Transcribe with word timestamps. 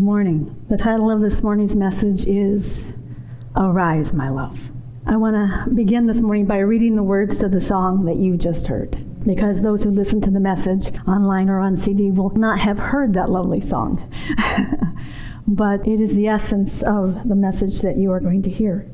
Good 0.00 0.06
morning. 0.06 0.64
The 0.70 0.78
title 0.78 1.10
of 1.10 1.20
this 1.20 1.42
morning's 1.42 1.76
message 1.76 2.26
is 2.26 2.82
Arise, 3.54 4.14
My 4.14 4.30
Love. 4.30 4.70
I 5.04 5.16
want 5.16 5.36
to 5.36 5.70
begin 5.74 6.06
this 6.06 6.22
morning 6.22 6.46
by 6.46 6.60
reading 6.60 6.96
the 6.96 7.02
words 7.02 7.38
to 7.40 7.50
the 7.50 7.60
song 7.60 8.06
that 8.06 8.16
you 8.16 8.38
just 8.38 8.68
heard. 8.68 8.96
Because 9.26 9.60
those 9.60 9.84
who 9.84 9.90
listen 9.90 10.22
to 10.22 10.30
the 10.30 10.40
message 10.40 10.90
online 11.06 11.50
or 11.50 11.60
on 11.60 11.76
CD 11.76 12.10
will 12.10 12.30
not 12.30 12.60
have 12.60 12.78
heard 12.78 13.12
that 13.12 13.28
lovely 13.28 13.60
song. 13.60 14.10
but 15.46 15.86
it 15.86 16.00
is 16.00 16.14
the 16.14 16.28
essence 16.28 16.82
of 16.82 17.28
the 17.28 17.36
message 17.36 17.82
that 17.82 17.98
you 17.98 18.10
are 18.10 18.20
going 18.20 18.40
to 18.44 18.50
hear. 18.50 18.90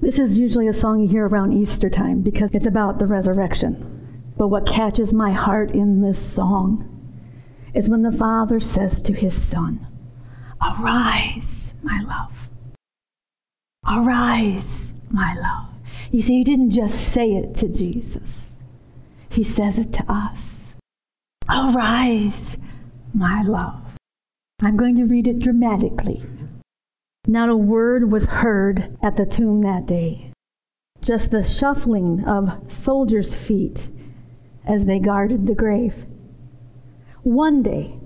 This 0.00 0.18
is 0.18 0.40
usually 0.40 0.66
a 0.66 0.72
song 0.72 0.98
you 0.98 1.06
hear 1.06 1.28
around 1.28 1.52
Easter 1.52 1.88
time 1.88 2.22
because 2.22 2.50
it's 2.52 2.66
about 2.66 2.98
the 2.98 3.06
resurrection. 3.06 4.32
But 4.36 4.48
what 4.48 4.66
catches 4.66 5.12
my 5.12 5.30
heart 5.30 5.70
in 5.70 6.00
this 6.00 6.18
song 6.18 6.84
is 7.74 7.88
when 7.88 8.02
the 8.02 8.10
Father 8.10 8.58
says 8.58 9.00
to 9.02 9.12
his 9.12 9.40
Son, 9.40 9.86
Arise, 10.62 11.72
my 11.82 12.00
love. 12.02 12.48
Arise, 13.88 14.92
my 15.10 15.34
love. 15.34 15.68
You 16.10 16.22
see, 16.22 16.38
he 16.38 16.44
didn't 16.44 16.70
just 16.70 17.12
say 17.12 17.34
it 17.34 17.54
to 17.56 17.68
Jesus, 17.68 18.48
he 19.28 19.44
says 19.44 19.78
it 19.78 19.92
to 19.92 20.04
us. 20.10 20.60
Arise, 21.48 22.56
my 23.12 23.42
love. 23.42 23.96
I'm 24.62 24.76
going 24.76 24.96
to 24.96 25.04
read 25.04 25.28
it 25.28 25.38
dramatically. 25.38 26.22
Not 27.26 27.50
a 27.50 27.56
word 27.56 28.10
was 28.10 28.26
heard 28.26 28.96
at 29.02 29.16
the 29.16 29.26
tomb 29.26 29.62
that 29.62 29.86
day, 29.86 30.30
just 31.00 31.30
the 31.30 31.44
shuffling 31.44 32.24
of 32.24 32.72
soldiers' 32.72 33.34
feet 33.34 33.88
as 34.64 34.86
they 34.86 34.98
guarded 34.98 35.46
the 35.46 35.54
grave. 35.54 36.06
One 37.22 37.62
day, 37.62 37.98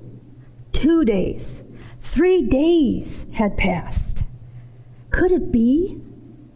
two 0.73 1.05
days, 1.05 1.63
three 2.03 2.43
days 2.43 3.27
had 3.33 3.57
passed. 3.57 4.23
Could 5.11 5.33
it 5.33 5.53
be 5.53 6.01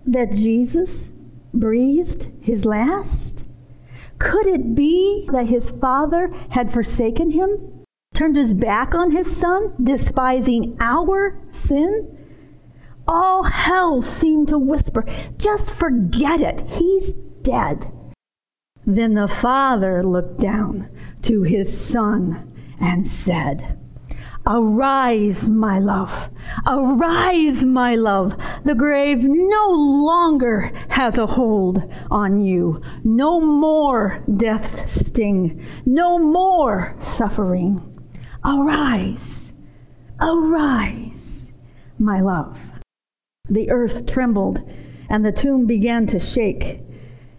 that 0.07 0.33
Jesus 0.33 1.11
breathed 1.53 2.31
his 2.41 2.65
last? 2.65 3.45
Could 4.19 4.47
it 4.47 4.75
be 4.75 5.29
that 5.33 5.47
his 5.47 5.71
father 5.71 6.33
had 6.51 6.73
forsaken 6.73 7.31
him, 7.31 7.85
turned 8.15 8.37
his 8.37 8.53
back 8.53 8.95
on 8.95 9.11
his 9.11 9.37
son, 9.37 9.75
despising 9.83 10.77
our 10.81 11.39
sin? 11.53 12.17
All 13.07 13.43
hell 13.43 14.03
seemed 14.03 14.49
to 14.49 14.59
whisper, 14.59 15.05
just 15.37 15.71
forget 15.71 16.41
it, 16.41 16.63
he's 16.69 17.13
dead. 17.43 17.91
Then 18.87 19.15
the 19.15 19.29
father 19.29 20.03
looked 20.03 20.41
down 20.41 20.89
to 21.23 21.43
his 21.43 21.79
son 21.79 22.53
and 22.81 23.07
said, 23.07 23.79
Arise, 24.47 25.49
my 25.49 25.79
love. 25.79 26.29
Arise, 26.67 27.65
my 27.65 27.95
love. 27.95 28.37
The 28.65 28.75
grave 28.75 29.23
no 29.23 29.71
longer 29.71 30.71
has 30.89 31.17
a 31.17 31.27
hold 31.27 31.83
on 32.11 32.43
you. 32.43 32.83
No 33.05 33.41
more 33.41 34.23
death's 34.37 35.07
sting. 35.07 35.65
No 35.87 36.19
more 36.19 36.95
suffering. 37.01 37.81
Arise. 38.45 39.53
Arise, 40.21 41.51
my 41.99 42.21
love. 42.21 42.59
The 43.49 43.71
earth 43.71 44.05
trembled 44.05 44.61
and 45.09 45.25
the 45.25 45.33
tomb 45.33 45.65
began 45.65 46.07
to 46.09 46.19
shake. 46.19 46.81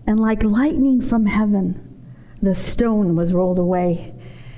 And 0.07 0.19
like 0.19 0.41
lightning 0.43 1.01
from 1.01 1.27
heaven, 1.27 2.03
the 2.41 2.55
stone 2.55 3.15
was 3.15 3.33
rolled 3.33 3.59
away 3.59 4.14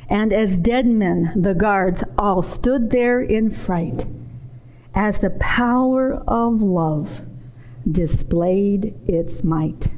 and 0.09 0.31
as 0.31 0.59
dead 0.59 0.85
men, 0.85 1.33
the 1.35 1.53
guards 1.53 2.03
all 2.17 2.41
stood 2.41 2.91
there 2.91 3.21
in 3.21 3.51
fright, 3.51 4.05
as 4.95 5.19
the 5.19 5.29
power 5.31 6.15
of 6.27 6.61
love 6.61 7.21
displayed 7.89 8.95
its 9.07 9.43
might. 9.43 9.89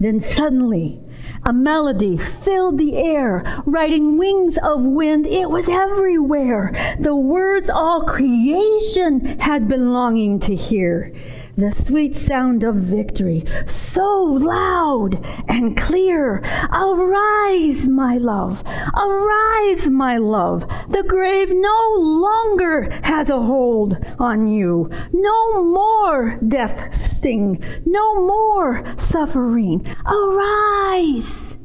Then 0.00 0.20
suddenly, 0.20 1.00
a 1.44 1.52
melody 1.52 2.16
filled 2.16 2.78
the 2.78 2.96
air, 2.96 3.62
riding 3.66 4.16
wings 4.16 4.56
of 4.58 4.82
wind. 4.82 5.26
It 5.26 5.50
was 5.50 5.68
everywhere. 5.68 6.96
The 7.00 7.16
words 7.16 7.68
all 7.68 8.04
creation 8.04 9.40
had 9.40 9.66
been 9.66 9.92
longing 9.92 10.38
to 10.40 10.54
hear 10.54 11.12
the 11.58 11.72
sweet 11.72 12.14
sound 12.14 12.62
of 12.62 12.76
victory, 12.76 13.44
so 13.66 14.22
loud 14.22 15.18
and 15.48 15.76
clear. 15.76 16.36
Arise, 16.72 17.88
my 17.88 18.16
love, 18.16 18.62
arise, 18.96 19.88
my 19.88 20.16
love. 20.16 20.60
The 20.88 21.02
grave 21.02 21.50
no 21.50 21.94
longer 21.96 22.88
has 23.02 23.28
a 23.28 23.40
hold 23.40 23.96
on 24.20 24.46
you. 24.46 24.88
No 25.12 25.64
more 25.64 26.38
death 26.46 26.94
sting, 26.94 27.60
no 27.84 28.14
more 28.24 28.84
suffering. 28.96 29.84
Arise, 30.06 31.56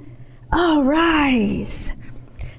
arise. 0.52 1.92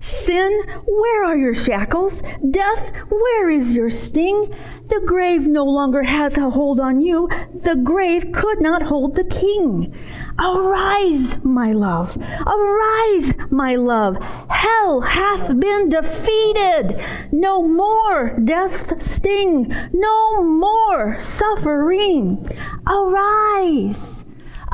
Sin, 0.04 0.64
where 0.86 1.24
are 1.24 1.36
your 1.36 1.54
shackles? 1.54 2.22
Death, 2.50 2.92
where 3.08 3.48
is 3.48 3.74
your 3.74 3.88
sting? 3.88 4.54
The 4.88 5.00
grave 5.06 5.46
no 5.46 5.64
longer 5.64 6.02
has 6.02 6.36
a 6.36 6.50
hold 6.50 6.78
on 6.78 7.00
you. 7.00 7.26
The 7.62 7.76
grave 7.76 8.30
could 8.30 8.60
not 8.60 8.82
hold 8.82 9.14
the 9.14 9.24
king. 9.24 9.94
Arise, 10.38 11.42
my 11.42 11.72
love. 11.72 12.18
Arise, 12.46 13.34
my 13.48 13.76
love. 13.76 14.18
Hell 14.50 15.00
hath 15.00 15.58
been 15.58 15.88
defeated. 15.88 17.02
No 17.32 17.62
more 17.62 18.38
death's 18.40 19.10
sting. 19.10 19.74
No 19.94 20.42
more 20.42 21.18
suffering. 21.18 22.46
Arise. 22.86 24.23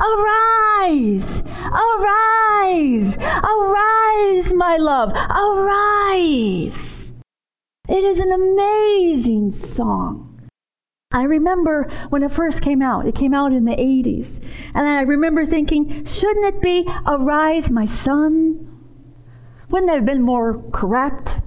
Arise! 0.01 1.43
Arise! 1.67 3.15
Arise, 3.17 4.53
my 4.53 4.77
love! 4.77 5.11
Arise! 5.11 7.11
It 7.87 8.03
is 8.03 8.19
an 8.19 8.31
amazing 8.31 9.53
song. 9.53 10.49
I 11.11 11.23
remember 11.23 11.87
when 12.09 12.23
it 12.23 12.31
first 12.31 12.63
came 12.63 12.81
out, 12.81 13.05
it 13.05 13.13
came 13.13 13.35
out 13.35 13.53
in 13.53 13.65
the 13.65 13.75
80s. 13.75 14.41
And 14.73 14.87
I 14.87 15.01
remember 15.01 15.45
thinking, 15.45 16.05
shouldn't 16.05 16.45
it 16.45 16.61
be 16.61 16.87
Arise, 17.05 17.69
my 17.69 17.85
son? 17.85 18.67
Wouldn't 19.69 19.89
that 19.89 19.97
have 19.97 20.05
been 20.05 20.23
more 20.23 20.63
correct, 20.71 21.41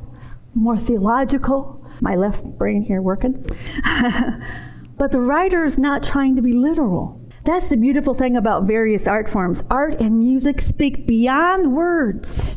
more 0.55 0.79
theological? 0.79 1.85
My 2.01 2.15
left 2.15 2.45
brain 2.57 2.83
here 2.83 3.03
working. 3.03 3.45
but 4.97 5.11
the 5.11 5.21
writer 5.21 5.65
is 5.65 5.77
not 5.77 6.05
trying 6.05 6.37
to 6.37 6.43
be 6.43 6.53
literal. 6.53 7.24
That's 7.45 7.69
the 7.69 7.77
beautiful 7.77 8.15
thing 8.15 8.37
about 8.37 8.65
various 8.65 9.07
art 9.07 9.29
forms. 9.29 9.63
Art 9.71 10.01
and 10.01 10.19
music 10.19 10.61
speak 10.61 11.07
beyond 11.07 11.75
words. 11.75 12.57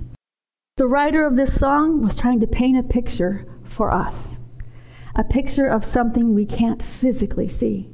The 0.77 0.87
writer 0.87 1.25
of 1.25 1.35
this 1.35 1.59
song 1.59 2.01
was 2.01 2.15
trying 2.15 2.39
to 2.39 2.47
paint 2.47 2.77
a 2.77 2.83
picture 2.83 3.45
for 3.65 3.91
us 3.91 4.37
a 5.17 5.23
picture 5.23 5.67
of 5.67 5.83
something 5.83 6.35
we 6.35 6.45
can't 6.45 6.83
physically 6.83 7.47
see, 7.47 7.89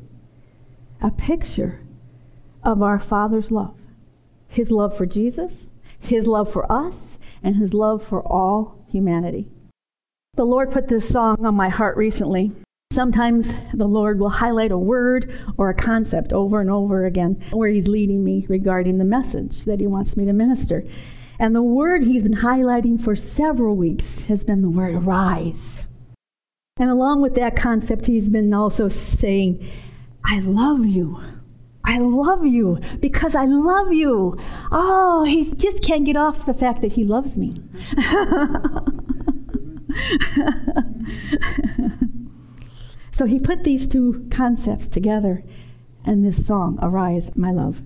a 1.02 1.10
picture 1.10 1.80
of 2.64 2.82
our 2.82 3.00
Father's 3.00 3.50
love. 3.50 3.78
His 4.50 4.70
love 4.72 4.96
for 4.98 5.06
Jesus, 5.06 5.70
His 6.00 6.28
love 6.28 6.52
for 6.52 6.70
us, 6.70 7.18
and 7.42 7.56
His 7.56 7.74
love 7.74 8.04
for 8.04 8.22
all 8.22 8.86
humanity. 8.90 9.48
The 10.36 10.44
Lord 10.44 10.70
put 10.70 10.90
this 10.90 11.08
song 11.08 11.46
on 11.46 11.56
my 11.56 11.70
heart 11.70 11.96
recently 11.96 12.52
Sometimes 12.94 13.52
the 13.74 13.88
Lord 13.88 14.20
will 14.20 14.30
highlight 14.30 14.72
a 14.72 14.78
word 14.78 15.36
or 15.58 15.72
a 15.72 15.74
concept 15.74 16.32
over 16.32 16.62
and 16.62 16.70
over 16.70 17.08
again 17.08 17.44
where 17.50 17.70
He's 17.70 17.88
leading 17.88 18.24
me 18.24 18.46
regarding 18.48 19.00
the 19.00 19.04
message 19.04 19.66
that 19.66 19.80
He 19.80 19.88
wants 19.88 20.16
me 20.16 20.26
to 20.26 20.34
minister. 20.34 20.84
And 21.40 21.56
the 21.56 21.64
word 21.64 22.04
He's 22.04 22.22
been 22.22 22.36
highlighting 22.36 23.04
for 23.04 23.16
several 23.16 23.76
weeks 23.76 24.26
has 24.26 24.44
been 24.44 24.62
the 24.62 24.70
word 24.70 24.94
arise. 24.94 25.86
And 26.78 26.92
along 26.92 27.24
with 27.24 27.34
that 27.34 27.56
concept, 27.56 28.06
He's 28.06 28.30
been 28.30 28.54
also 28.54 28.90
saying, 28.90 29.68
I 30.24 30.42
love 30.42 30.86
you. 30.86 31.20
I 31.84 31.98
love 31.98 32.46
you 32.46 32.80
because 33.00 33.34
I 33.34 33.46
love 33.46 33.92
you. 33.92 34.38
Oh, 34.72 35.24
he 35.24 35.44
just 35.44 35.82
can't 35.82 36.06
get 36.06 36.16
off 36.16 36.46
the 36.46 36.54
fact 36.54 36.82
that 36.82 36.92
he 36.92 37.04
loves 37.04 37.38
me. 37.38 37.60
So 43.14 43.26
he 43.26 43.38
put 43.38 43.64
these 43.64 43.88
two 43.88 44.28
concepts 44.32 44.90
together 44.90 45.44
in 46.04 46.24
this 46.24 46.48
song, 46.48 46.80
Arise, 46.82 47.30
My 47.36 47.52
Love. 47.52 47.84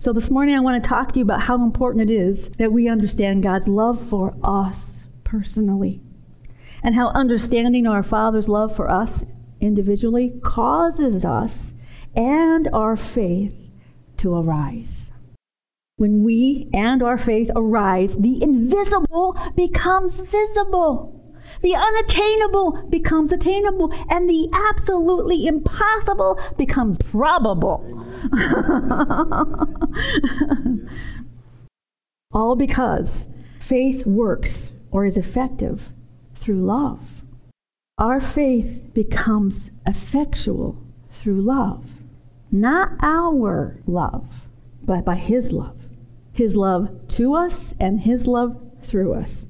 So 0.00 0.14
this 0.14 0.30
morning 0.30 0.56
I 0.56 0.60
want 0.60 0.82
to 0.82 0.88
talk 0.88 1.12
to 1.12 1.18
you 1.18 1.22
about 1.22 1.42
how 1.42 1.62
important 1.62 2.10
it 2.10 2.14
is 2.14 2.48
that 2.56 2.72
we 2.72 2.88
understand 2.88 3.42
God's 3.42 3.68
love 3.68 4.08
for 4.08 4.34
us 4.42 5.00
personally 5.22 6.00
and 6.82 6.94
how 6.94 7.08
understanding 7.08 7.86
our 7.86 8.02
Father's 8.02 8.48
love 8.48 8.74
for 8.74 8.90
us 8.90 9.22
individually 9.60 10.40
causes 10.42 11.26
us 11.26 11.74
and 12.16 12.68
our 12.72 12.96
faith 12.96 13.54
to 14.16 14.34
arise. 14.34 15.12
When 15.96 16.24
we 16.24 16.70
and 16.72 17.02
our 17.02 17.18
faith 17.18 17.50
arise, 17.54 18.16
the 18.16 18.42
invisible 18.42 19.38
becomes 19.54 20.20
visible. 20.20 21.17
The 21.62 21.74
unattainable 21.74 22.86
becomes 22.88 23.32
attainable, 23.32 23.92
and 24.08 24.28
the 24.28 24.48
absolutely 24.52 25.46
impossible 25.46 26.40
becomes 26.56 26.98
probable. 26.98 27.84
All 32.32 32.56
because 32.56 33.26
faith 33.58 34.06
works 34.06 34.70
or 34.90 35.04
is 35.04 35.16
effective 35.16 35.90
through 36.34 36.64
love. 36.64 37.22
Our 37.98 38.20
faith 38.20 38.90
becomes 38.94 39.70
effectual 39.86 40.80
through 41.10 41.40
love. 41.40 41.84
Not 42.50 42.92
our 43.02 43.78
love, 43.86 44.26
but 44.82 45.04
by 45.04 45.16
His 45.16 45.52
love. 45.52 45.76
His 46.32 46.56
love 46.56 47.08
to 47.08 47.34
us 47.34 47.74
and 47.80 48.00
His 48.00 48.26
love 48.26 48.60
through 48.82 49.14
us. 49.14 49.46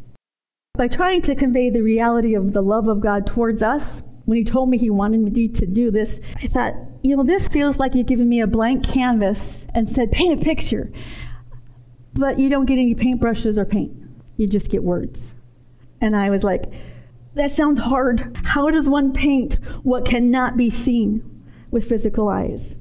By 0.79 0.87
trying 0.87 1.23
to 1.23 1.35
convey 1.35 1.71
the 1.71 1.83
reality 1.83 2.35
of 2.35 2.53
the 2.53 2.63
love 2.63 2.87
of 2.87 3.01
God 3.01 3.27
towards 3.27 3.65
us, 3.65 4.05
when 4.27 4.39
He 4.39 4.45
told 4.45 4.71
me 4.71 4.79
He 4.79 4.91
wanted 4.91 5.21
me 5.21 5.49
to 5.49 5.67
do 5.67 5.91
this, 5.91 6.21
I 6.41 6.47
thought, 6.47 6.75
you 7.03 7.17
know, 7.17 7.25
this 7.25 7.49
feels 7.49 7.79
like 7.79 7.97
you're 7.97 8.05
giving 8.05 8.29
me 8.29 8.41
a 8.41 8.47
blank 8.47 8.87
canvas 8.87 9.67
and 9.75 9.89
said, 9.89 10.13
paint 10.13 10.41
a 10.41 10.45
picture. 10.45 10.93
But 12.15 12.39
you 12.39 12.49
don't 12.49 12.67
get 12.67 12.79
any 12.79 12.95
paintbrushes 12.95 13.59
or 13.59 13.65
paint, 13.65 13.93
you 14.37 14.47
just 14.47 14.71
get 14.71 14.85
words. 14.85 15.35
And 16.01 16.15
I 16.15 16.31
was 16.31 16.45
like, 16.45 16.67
that 17.35 17.51
sounds 17.51 17.81
hard. 17.81 18.39
How 18.45 18.71
does 18.71 18.89
one 18.89 19.13
paint 19.13 19.55
what 19.83 20.05
cannot 20.05 20.57
be 20.57 20.71
seen 20.71 21.45
with 21.73 21.89
physical 21.89 22.29
eyes? 22.29 22.77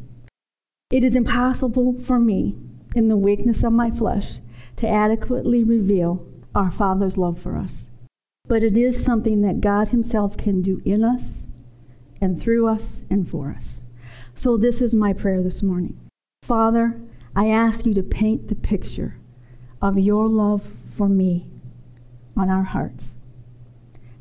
It 0.92 1.04
is 1.04 1.16
impossible 1.16 2.00
for 2.04 2.20
me, 2.20 2.56
in 2.96 3.08
the 3.08 3.18
weakness 3.18 3.64
of 3.64 3.74
my 3.74 3.90
flesh, 3.90 4.38
to 4.76 4.88
adequately 4.88 5.64
reveal 5.64 6.24
our 6.54 6.72
Father's 6.72 7.18
love 7.18 7.40
for 7.40 7.56
us. 7.56 7.87
But 8.48 8.64
it 8.64 8.78
is 8.78 9.04
something 9.04 9.42
that 9.42 9.62
God 9.62 9.90
Himself 9.90 10.38
can 10.38 10.62
do 10.62 10.82
in 10.86 11.04
us 11.04 11.46
and 12.22 12.42
through 12.42 12.68
us 12.68 13.04
and 13.10 13.30
for 13.30 13.52
us. 13.52 13.82
So, 14.36 14.58
this 14.58 14.82
is 14.82 14.94
my 14.94 15.14
prayer 15.14 15.42
this 15.42 15.64
morning. 15.64 16.00
Father, 16.44 17.00
I 17.36 17.50
ask 17.50 17.86
you 17.86 17.94
to 17.96 18.04
paint 18.04 18.48
the 18.48 18.56
picture 18.56 19.18
of 19.82 20.00
your 20.00 20.28
love 20.28 20.68
for 20.96 21.10
me 21.10 21.48
on 22.36 22.50
our 22.50 22.64
hearts. 22.64 23.16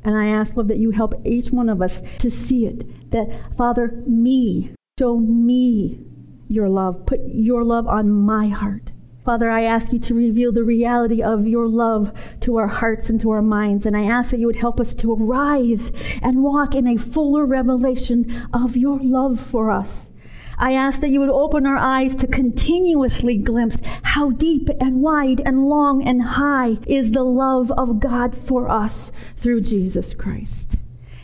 And 0.03 0.17
I 0.17 0.27
ask, 0.27 0.55
Lord, 0.55 0.67
that 0.69 0.77
you 0.77 0.91
help 0.91 1.13
each 1.25 1.51
one 1.51 1.69
of 1.69 1.81
us 1.81 2.01
to 2.19 2.29
see 2.29 2.65
it. 2.65 3.11
That, 3.11 3.55
Father, 3.57 4.03
me, 4.05 4.71
show 4.99 5.17
me 5.17 5.99
your 6.47 6.69
love. 6.69 7.05
Put 7.05 7.21
your 7.27 7.63
love 7.63 7.87
on 7.87 8.11
my 8.11 8.47
heart. 8.47 8.91
Father, 9.27 9.49
I 9.49 9.63
ask 9.63 9.91
you 9.91 9.99
to 9.99 10.13
reveal 10.13 10.53
the 10.53 10.63
reality 10.63 11.21
of 11.21 11.49
your 11.49 11.67
love 11.67 12.13
to 12.39 12.55
our 12.55 12.67
hearts 12.67 13.09
and 13.09 13.19
to 13.19 13.31
our 13.31 13.41
minds. 13.41 13.85
And 13.85 13.97
I 13.97 14.05
ask 14.05 14.31
that 14.31 14.39
you 14.39 14.47
would 14.47 14.55
help 14.55 14.79
us 14.79 14.95
to 14.95 15.11
arise 15.11 15.91
and 16.21 16.41
walk 16.41 16.73
in 16.73 16.87
a 16.87 16.95
fuller 16.95 17.45
revelation 17.45 18.47
of 18.53 18.77
your 18.77 18.97
love 19.01 19.41
for 19.41 19.69
us. 19.69 20.13
I 20.57 20.71
ask 20.71 21.01
that 21.01 21.09
you 21.09 21.19
would 21.19 21.27
open 21.27 21.65
our 21.65 21.75
eyes 21.75 22.15
to 22.15 22.25
continuously 22.25 23.35
glimpse 23.35 23.79
how 24.03 24.29
deep 24.29 24.69
and 24.79 25.01
wide 25.01 25.41
and 25.45 25.65
long 25.65 26.07
and 26.07 26.21
high 26.21 26.77
is 26.87 27.11
the 27.11 27.25
love 27.25 27.69
of 27.71 27.99
God 27.99 28.33
for 28.33 28.69
us 28.69 29.11
through 29.35 29.59
Jesus 29.59 30.13
Christ. 30.13 30.77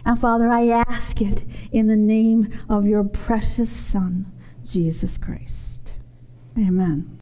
And 0.05 0.19
Father, 0.19 0.49
I 0.49 0.67
ask 0.67 1.21
it 1.21 1.45
in 1.71 1.87
the 1.87 1.95
name 1.95 2.51
of 2.67 2.85
your 2.85 3.05
precious 3.05 3.69
Son, 3.69 4.29
Jesus 4.65 5.17
Christ. 5.17 5.93
Amen. 6.57 7.21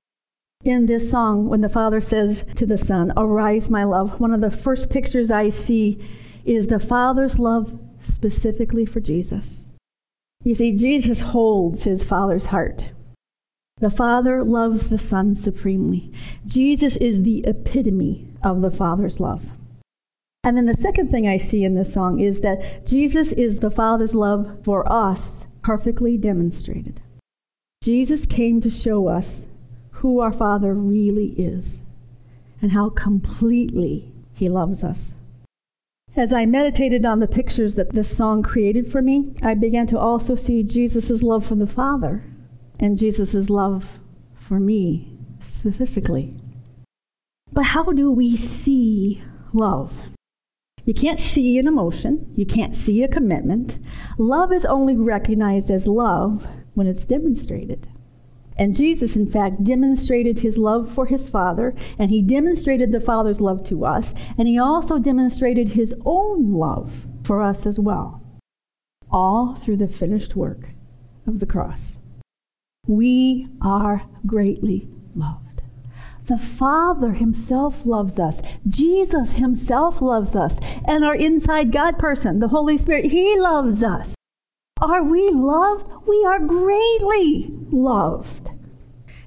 In 0.64 0.86
this 0.86 1.10
song, 1.10 1.48
when 1.48 1.62
the 1.62 1.70
Father 1.70 2.00
says 2.00 2.46
to 2.56 2.68
the 2.68 2.78
Son, 2.78 3.12
Arise, 3.18 3.70
my 3.70 3.84
love, 3.84 4.20
one 4.20 4.32
of 4.32 4.42
the 4.42 4.52
first 4.52 4.92
pictures 4.92 5.32
I 5.32 5.50
see 5.50 5.98
is 6.46 6.68
the 6.68 6.80
Father's 6.80 7.40
love 7.40 7.80
specifically 8.00 8.86
for 8.86 9.00
Jesus. 9.00 9.68
You 10.44 10.54
see, 10.54 10.76
Jesus 10.76 11.20
holds 11.20 11.84
his 11.84 12.04
Father's 12.04 12.48
heart. 12.48 12.92
The 13.80 13.90
Father 13.90 14.44
loves 14.44 14.90
the 14.90 15.00
Son 15.00 15.34
supremely. 15.34 16.12
Jesus 16.46 16.96
is 16.98 17.24
the 17.24 17.44
epitome 17.48 18.28
of 18.44 18.62
the 18.62 18.72
Father's 18.72 19.20
love. 19.20 19.50
And 20.44 20.56
then 20.58 20.68
the 20.68 20.80
second 20.80 21.10
thing 21.10 21.28
I 21.28 21.38
see 21.38 21.64
in 21.64 21.74
this 21.74 21.94
song 21.94 22.20
is 22.20 22.42
that 22.42 22.86
Jesus 22.86 23.32
is 23.34 23.60
the 23.60 23.72
Father's 23.72 24.14
love 24.14 24.60
for 24.64 24.92
us 24.92 25.48
perfectly 25.64 26.18
demonstrated. 26.20 27.02
Jesus 27.84 28.28
came 28.28 28.62
to 28.62 28.70
show 28.70 29.08
us 29.08 29.48
who 30.02 30.20
our 30.20 30.32
Father 30.32 30.74
really 30.74 31.30
is 31.38 31.84
and 32.60 32.72
how 32.72 32.90
completely 32.90 34.12
He 34.34 34.50
loves 34.50 34.84
us. 34.84 35.14
As 36.16 36.34
I 36.34 36.48
meditated 36.48 37.06
on 37.06 37.20
the 37.20 37.28
pictures 37.28 37.76
that 37.76 37.94
this 37.94 38.18
song 38.18 38.42
created 38.42 38.92
for 38.92 39.02
me, 39.04 39.36
I 39.44 39.54
began 39.54 39.86
to 39.88 40.00
also 40.00 40.34
see 40.34 40.64
Jesus' 40.64 41.22
love 41.22 41.46
for 41.46 41.54
the 41.54 41.68
Father 41.68 42.24
and 42.80 42.98
Jesus' 42.98 43.52
love 43.52 44.00
for 44.34 44.60
me 44.60 45.20
specifically. 45.40 46.36
But 47.54 47.66
how 47.66 47.92
do 47.92 48.12
we 48.12 48.36
see 48.36 49.22
love? 49.54 49.94
You 50.84 50.96
can't 50.96 51.20
see 51.20 51.60
an 51.60 51.68
emotion, 51.68 52.34
you 52.36 52.48
can't 52.48 52.74
see 52.74 53.04
a 53.04 53.08
commitment. 53.08 53.78
Love 54.18 54.52
is 54.52 54.66
only 54.66 54.96
recognized 54.98 55.70
as 55.70 55.86
love 55.86 56.48
when 56.74 56.88
it's 56.88 57.06
demonstrated. 57.06 57.88
And 58.62 58.76
Jesus, 58.76 59.16
in 59.16 59.26
fact, 59.26 59.64
demonstrated 59.64 60.42
his 60.42 60.56
love 60.56 60.94
for 60.94 61.08
his 61.08 61.28
Father, 61.28 61.74
and 61.98 62.12
he 62.12 62.22
demonstrated 62.22 62.92
the 62.92 63.00
Father's 63.00 63.42
love 63.42 63.64
to 63.70 63.86
us, 63.86 64.14
and 64.38 64.48
he 64.48 64.60
also 64.60 65.00
demonstrated 65.00 65.70
his 65.70 65.96
own 66.06 66.54
love 66.54 67.08
for 67.24 67.42
us 67.42 67.66
as 67.66 67.80
well, 67.80 68.22
all 69.10 69.56
through 69.56 69.78
the 69.78 69.88
finished 69.88 70.36
work 70.36 70.70
of 71.26 71.40
the 71.40 71.48
cross. 71.48 71.98
We 72.86 73.48
are 73.64 74.04
greatly 74.28 74.88
loved. 75.16 75.64
The 76.28 76.38
Father 76.38 77.14
Himself 77.14 77.84
loves 77.84 78.20
us. 78.20 78.44
Jesus 78.68 79.38
Himself 79.38 80.04
loves 80.04 80.36
us. 80.36 80.60
And 80.86 81.04
our 81.04 81.16
inside 81.16 81.72
God 81.72 81.98
person, 81.98 82.40
the 82.40 82.50
Holy 82.50 82.78
Spirit, 82.78 83.06
He 83.06 83.40
loves 83.40 83.82
us. 83.82 84.14
Are 84.82 85.04
we 85.04 85.30
loved? 85.30 85.86
We 86.08 86.26
are 86.26 86.40
greatly 86.40 87.54
loved. 87.70 88.50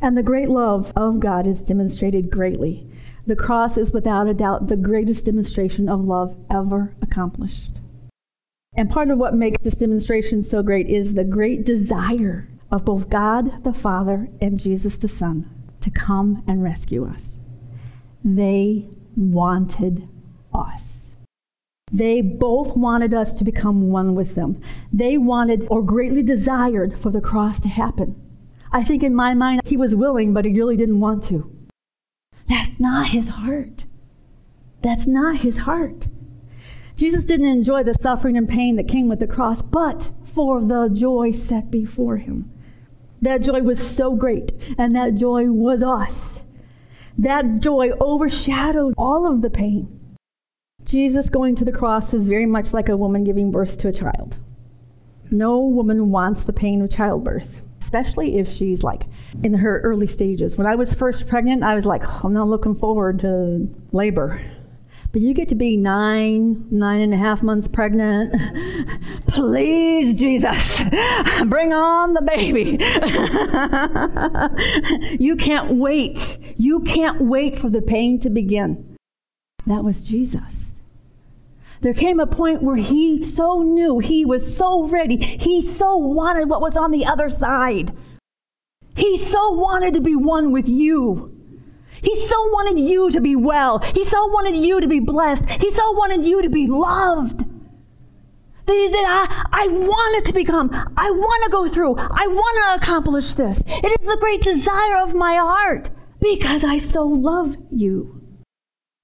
And 0.00 0.16
the 0.16 0.22
great 0.22 0.48
love 0.48 0.92
of 0.96 1.20
God 1.20 1.46
is 1.46 1.62
demonstrated 1.62 2.28
greatly. 2.28 2.90
The 3.26 3.36
cross 3.36 3.78
is 3.78 3.92
without 3.92 4.26
a 4.26 4.34
doubt 4.34 4.66
the 4.66 4.76
greatest 4.76 5.26
demonstration 5.26 5.88
of 5.88 6.04
love 6.04 6.36
ever 6.50 6.96
accomplished. 7.00 7.70
And 8.76 8.90
part 8.90 9.10
of 9.10 9.18
what 9.18 9.34
makes 9.34 9.62
this 9.62 9.74
demonstration 9.74 10.42
so 10.42 10.60
great 10.60 10.88
is 10.88 11.14
the 11.14 11.24
great 11.24 11.64
desire 11.64 12.48
of 12.72 12.84
both 12.84 13.08
God 13.08 13.62
the 13.62 13.72
Father 13.72 14.28
and 14.40 14.58
Jesus 14.58 14.96
the 14.96 15.06
Son 15.06 15.48
to 15.82 15.90
come 15.90 16.42
and 16.48 16.64
rescue 16.64 17.06
us. 17.06 17.38
They 18.24 18.88
wanted 19.16 20.08
us. 20.52 21.03
They 21.92 22.22
both 22.22 22.76
wanted 22.76 23.14
us 23.14 23.32
to 23.34 23.44
become 23.44 23.90
one 23.90 24.14
with 24.14 24.34
them. 24.34 24.60
They 24.92 25.18
wanted 25.18 25.66
or 25.70 25.82
greatly 25.82 26.22
desired 26.22 26.98
for 26.98 27.10
the 27.10 27.20
cross 27.20 27.60
to 27.62 27.68
happen. 27.68 28.20
I 28.72 28.82
think 28.82 29.02
in 29.02 29.14
my 29.14 29.34
mind, 29.34 29.62
he 29.64 29.76
was 29.76 29.94
willing, 29.94 30.32
but 30.32 30.44
he 30.44 30.52
really 30.52 30.76
didn't 30.76 31.00
want 31.00 31.24
to. 31.24 31.50
That's 32.48 32.80
not 32.80 33.08
his 33.08 33.28
heart. 33.28 33.84
That's 34.82 35.06
not 35.06 35.36
his 35.36 35.58
heart. 35.58 36.08
Jesus 36.96 37.24
didn't 37.24 37.46
enjoy 37.46 37.82
the 37.82 37.94
suffering 37.94 38.36
and 38.36 38.48
pain 38.48 38.76
that 38.76 38.88
came 38.88 39.08
with 39.08 39.20
the 39.20 39.26
cross, 39.26 39.62
but 39.62 40.10
for 40.24 40.60
the 40.60 40.88
joy 40.88 41.32
set 41.32 41.70
before 41.70 42.16
him. 42.16 42.50
That 43.22 43.42
joy 43.42 43.62
was 43.62 43.78
so 43.78 44.14
great, 44.14 44.52
and 44.76 44.94
that 44.94 45.14
joy 45.14 45.46
was 45.46 45.82
us. 45.82 46.42
That 47.16 47.60
joy 47.60 47.90
overshadowed 48.00 48.94
all 48.98 49.26
of 49.26 49.40
the 49.40 49.50
pain. 49.50 50.00
Jesus 50.84 51.28
going 51.28 51.56
to 51.56 51.64
the 51.64 51.72
cross 51.72 52.12
is 52.12 52.28
very 52.28 52.46
much 52.46 52.72
like 52.72 52.88
a 52.88 52.96
woman 52.96 53.24
giving 53.24 53.50
birth 53.50 53.78
to 53.78 53.88
a 53.88 53.92
child. 53.92 54.36
No 55.30 55.60
woman 55.60 56.10
wants 56.10 56.44
the 56.44 56.52
pain 56.52 56.82
of 56.82 56.90
childbirth 56.90 57.60
especially 57.84 58.38
if 58.38 58.50
she's 58.50 58.82
like 58.82 59.04
in 59.42 59.54
her 59.54 59.80
early 59.80 60.06
stages. 60.06 60.56
When 60.56 60.66
I 60.66 60.74
was 60.74 60.94
first 60.94 61.28
pregnant, 61.28 61.62
I 61.62 61.74
was 61.74 61.84
like, 61.86 62.02
oh, 62.04 62.20
I'm 62.24 62.32
not 62.32 62.48
looking 62.48 62.74
forward 62.74 63.20
to 63.20 63.68
labor. 63.92 64.40
But 65.12 65.20
you 65.20 65.32
get 65.32 65.48
to 65.50 65.54
be 65.54 65.76
nine, 65.76 66.66
nine 66.72 67.02
and 67.02 67.14
a 67.14 67.16
half 67.16 67.42
months 67.42 67.68
pregnant. 67.68 68.34
Please, 69.28 70.18
Jesus, 70.18 70.82
bring 71.46 71.72
on 71.72 72.14
the 72.14 72.22
baby. 72.22 72.78
you 75.22 75.36
can't 75.36 75.76
wait. 75.76 76.38
You 76.56 76.80
can't 76.80 77.20
wait 77.20 77.58
for 77.58 77.68
the 77.68 77.82
pain 77.82 78.18
to 78.20 78.30
begin. 78.30 78.93
That 79.66 79.84
was 79.84 80.04
Jesus. 80.04 80.74
There 81.80 81.94
came 81.94 82.18
a 82.18 82.26
point 82.26 82.62
where 82.62 82.76
he 82.76 83.24
so 83.24 83.62
knew, 83.62 83.98
he 83.98 84.24
was 84.24 84.56
so 84.56 84.86
ready, 84.86 85.16
he 85.16 85.60
so 85.60 85.96
wanted 85.96 86.48
what 86.48 86.62
was 86.62 86.76
on 86.76 86.90
the 86.90 87.04
other 87.04 87.28
side. 87.28 87.94
He 88.96 89.18
so 89.18 89.50
wanted 89.50 89.94
to 89.94 90.00
be 90.00 90.16
one 90.16 90.52
with 90.52 90.68
you. 90.68 91.30
He 92.02 92.16
so 92.16 92.48
wanted 92.48 92.78
you 92.80 93.10
to 93.10 93.20
be 93.20 93.34
well. 93.34 93.78
He 93.78 94.04
so 94.04 94.26
wanted 94.26 94.56
you 94.56 94.80
to 94.80 94.86
be 94.86 95.00
blessed. 95.00 95.48
He 95.48 95.70
so 95.70 95.92
wanted 95.92 96.24
you 96.24 96.42
to 96.42 96.50
be 96.50 96.66
loved. 96.66 97.44
That 98.66 98.72
he 98.72 98.88
said, 98.88 99.04
I, 99.06 99.46
I 99.52 99.68
want 99.68 100.16
it 100.18 100.24
to 100.26 100.32
become, 100.32 100.70
I 100.96 101.10
want 101.10 101.44
to 101.44 101.50
go 101.50 101.68
through, 101.68 101.96
I 101.96 102.26
want 102.26 102.80
to 102.80 102.82
accomplish 102.82 103.34
this. 103.34 103.62
It 103.66 104.00
is 104.00 104.06
the 104.06 104.16
great 104.18 104.40
desire 104.40 104.96
of 104.96 105.14
my 105.14 105.36
heart 105.36 105.90
because 106.20 106.64
I 106.64 106.78
so 106.78 107.04
love 107.04 107.56
you. 107.70 108.13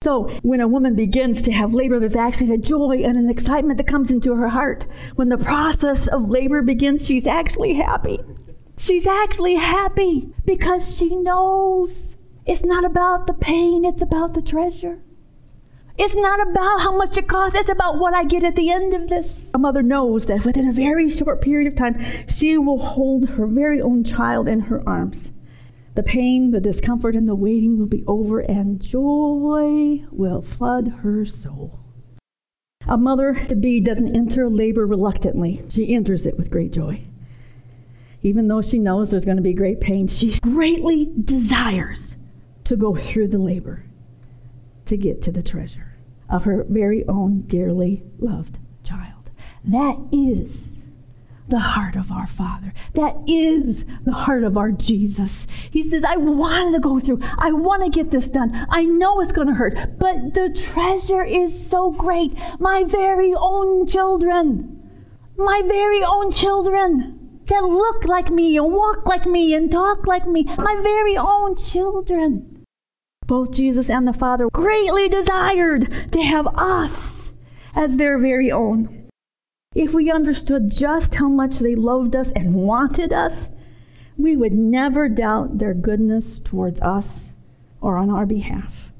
So, 0.02 0.30
when 0.40 0.62
a 0.62 0.66
woman 0.66 0.94
begins 0.94 1.42
to 1.42 1.52
have 1.52 1.74
labor, 1.74 2.00
there's 2.00 2.16
actually 2.16 2.54
a 2.54 2.56
joy 2.56 3.02
and 3.04 3.18
an 3.18 3.28
excitement 3.28 3.76
that 3.76 3.86
comes 3.86 4.10
into 4.10 4.34
her 4.34 4.48
heart. 4.48 4.86
When 5.16 5.28
the 5.28 5.36
process 5.36 6.08
of 6.08 6.30
labor 6.30 6.62
begins, 6.62 7.04
she's 7.04 7.26
actually 7.26 7.74
happy. 7.74 8.18
She's 8.78 9.06
actually 9.06 9.56
happy 9.56 10.30
because 10.46 10.96
she 10.96 11.14
knows 11.14 12.16
it's 12.46 12.64
not 12.64 12.86
about 12.86 13.26
the 13.26 13.34
pain, 13.34 13.84
it's 13.84 14.00
about 14.00 14.32
the 14.32 14.40
treasure. 14.40 15.02
It's 15.98 16.16
not 16.16 16.48
about 16.48 16.80
how 16.80 16.96
much 16.96 17.18
it 17.18 17.28
costs, 17.28 17.58
it's 17.58 17.68
about 17.68 17.98
what 17.98 18.14
I 18.14 18.24
get 18.24 18.42
at 18.42 18.56
the 18.56 18.70
end 18.70 18.94
of 18.94 19.08
this. 19.08 19.50
A 19.52 19.58
mother 19.58 19.82
knows 19.82 20.24
that 20.24 20.46
within 20.46 20.66
a 20.66 20.72
very 20.72 21.10
short 21.10 21.42
period 21.42 21.70
of 21.70 21.76
time, 21.76 22.02
she 22.26 22.56
will 22.56 22.78
hold 22.78 23.28
her 23.28 23.46
very 23.46 23.82
own 23.82 24.04
child 24.04 24.48
in 24.48 24.60
her 24.60 24.82
arms. 24.88 25.30
The 25.94 26.02
pain, 26.02 26.52
the 26.52 26.60
discomfort, 26.60 27.16
and 27.16 27.28
the 27.28 27.34
waiting 27.34 27.78
will 27.78 27.86
be 27.86 28.04
over, 28.06 28.40
and 28.40 28.80
joy 28.80 30.04
will 30.10 30.40
flood 30.40 30.88
her 31.02 31.24
soul. 31.24 31.80
A 32.86 32.96
mother 32.96 33.34
to 33.48 33.56
be 33.56 33.80
doesn't 33.80 34.16
enter 34.16 34.48
labor 34.48 34.86
reluctantly, 34.86 35.62
she 35.68 35.94
enters 35.94 36.26
it 36.26 36.36
with 36.38 36.50
great 36.50 36.72
joy. 36.72 37.02
Even 38.22 38.48
though 38.48 38.62
she 38.62 38.78
knows 38.78 39.10
there's 39.10 39.24
going 39.24 39.36
to 39.36 39.42
be 39.42 39.54
great 39.54 39.80
pain, 39.80 40.06
she 40.06 40.38
greatly 40.40 41.10
desires 41.22 42.16
to 42.64 42.76
go 42.76 42.94
through 42.94 43.28
the 43.28 43.38
labor 43.38 43.84
to 44.86 44.96
get 44.96 45.22
to 45.22 45.32
the 45.32 45.42
treasure 45.42 45.96
of 46.28 46.44
her 46.44 46.64
very 46.68 47.06
own 47.08 47.40
dearly 47.42 48.04
loved 48.18 48.58
child. 48.84 49.30
That 49.64 49.98
is 50.12 50.79
the 51.50 51.58
heart 51.58 51.96
of 51.96 52.10
our 52.10 52.26
Father. 52.26 52.72
That 52.94 53.16
is 53.26 53.84
the 54.04 54.12
heart 54.12 54.44
of 54.44 54.56
our 54.56 54.70
Jesus. 54.70 55.46
He 55.70 55.82
says, 55.82 56.04
I 56.04 56.16
want 56.16 56.74
to 56.74 56.80
go 56.80 57.00
through. 57.00 57.20
I 57.38 57.52
want 57.52 57.82
to 57.84 57.90
get 57.90 58.10
this 58.10 58.30
done. 58.30 58.66
I 58.70 58.84
know 58.84 59.20
it's 59.20 59.32
going 59.32 59.48
to 59.48 59.54
hurt, 59.54 59.98
but 59.98 60.34
the 60.34 60.50
treasure 60.50 61.24
is 61.24 61.68
so 61.68 61.90
great. 61.90 62.34
My 62.58 62.84
very 62.84 63.34
own 63.36 63.86
children, 63.86 64.80
my 65.36 65.62
very 65.66 66.02
own 66.02 66.30
children 66.30 67.40
that 67.46 67.64
look 67.64 68.04
like 68.04 68.30
me 68.30 68.56
and 68.56 68.72
walk 68.72 69.06
like 69.06 69.26
me 69.26 69.54
and 69.54 69.70
talk 69.70 70.06
like 70.06 70.26
me, 70.26 70.44
my 70.44 70.80
very 70.82 71.16
own 71.16 71.56
children. 71.56 72.64
Both 73.26 73.52
Jesus 73.52 73.90
and 73.90 74.06
the 74.06 74.12
Father 74.12 74.48
greatly 74.52 75.08
desired 75.08 76.12
to 76.12 76.22
have 76.22 76.46
us 76.54 77.32
as 77.74 77.96
their 77.96 78.18
very 78.18 78.50
own. 78.50 78.99
If 79.74 79.94
we 79.94 80.10
understood 80.10 80.68
just 80.68 81.14
how 81.14 81.28
much 81.28 81.60
they 81.60 81.76
loved 81.76 82.16
us 82.16 82.32
and 82.32 82.56
wanted 82.56 83.12
us, 83.12 83.48
we 84.18 84.36
would 84.36 84.52
never 84.52 85.08
doubt 85.08 85.58
their 85.58 85.74
goodness 85.74 86.40
towards 86.40 86.80
us 86.80 87.34
or 87.80 87.96
on 87.96 88.10
our 88.10 88.26
behalf. 88.26 88.92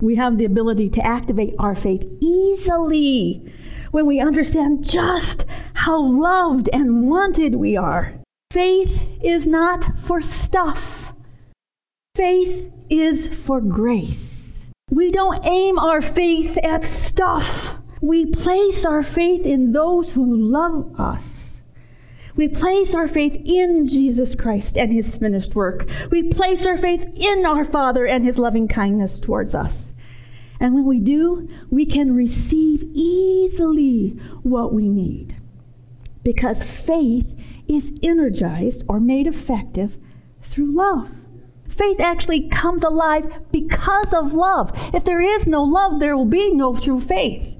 We 0.00 0.14
have 0.14 0.38
the 0.38 0.46
ability 0.46 0.88
to 0.90 1.04
activate 1.04 1.54
our 1.58 1.74
faith 1.74 2.04
easily 2.20 3.52
when 3.90 4.06
we 4.06 4.18
understand 4.18 4.82
just 4.82 5.44
how 5.74 6.00
loved 6.00 6.70
and 6.72 7.06
wanted 7.06 7.56
we 7.56 7.76
are. 7.76 8.14
Faith 8.50 9.02
is 9.22 9.46
not 9.46 9.98
for 9.98 10.22
stuff, 10.22 11.12
faith 12.14 12.72
is 12.88 13.28
for 13.28 13.60
grace. 13.60 14.68
We 14.90 15.10
don't 15.10 15.44
aim 15.44 15.78
our 15.78 16.00
faith 16.00 16.56
at 16.62 16.82
stuff. 16.82 17.78
We 18.00 18.26
place 18.26 18.84
our 18.84 19.02
faith 19.02 19.44
in 19.44 19.72
those 19.72 20.12
who 20.12 20.24
love 20.24 20.98
us. 20.98 21.62
We 22.36 22.46
place 22.46 22.94
our 22.94 23.08
faith 23.08 23.40
in 23.44 23.84
Jesus 23.84 24.36
Christ 24.36 24.78
and 24.78 24.92
his 24.92 25.16
finished 25.16 25.56
work. 25.56 25.90
We 26.12 26.22
place 26.22 26.64
our 26.64 26.78
faith 26.78 27.10
in 27.16 27.44
our 27.44 27.64
Father 27.64 28.06
and 28.06 28.24
his 28.24 28.38
loving 28.38 28.68
kindness 28.68 29.18
towards 29.18 29.56
us. 29.56 29.92
And 30.60 30.74
when 30.74 30.84
we 30.84 31.00
do, 31.00 31.48
we 31.68 31.84
can 31.84 32.14
receive 32.14 32.84
easily 32.92 34.10
what 34.44 34.72
we 34.72 34.88
need. 34.88 35.36
Because 36.22 36.62
faith 36.62 37.26
is 37.66 37.92
energized 38.04 38.84
or 38.88 39.00
made 39.00 39.26
effective 39.26 39.98
through 40.40 40.76
love. 40.76 41.10
Faith 41.68 42.00
actually 42.00 42.48
comes 42.48 42.84
alive 42.84 43.42
because 43.50 44.12
of 44.12 44.32
love. 44.32 44.72
If 44.94 45.04
there 45.04 45.20
is 45.20 45.48
no 45.48 45.62
love, 45.64 45.98
there 45.98 46.16
will 46.16 46.24
be 46.24 46.52
no 46.52 46.76
true 46.76 47.00
faith. 47.00 47.57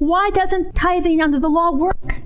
Why 0.00 0.30
doesn't 0.30 0.74
tithing 0.74 1.20
under 1.20 1.38
the 1.38 1.50
law 1.50 1.72
work? 1.72 2.22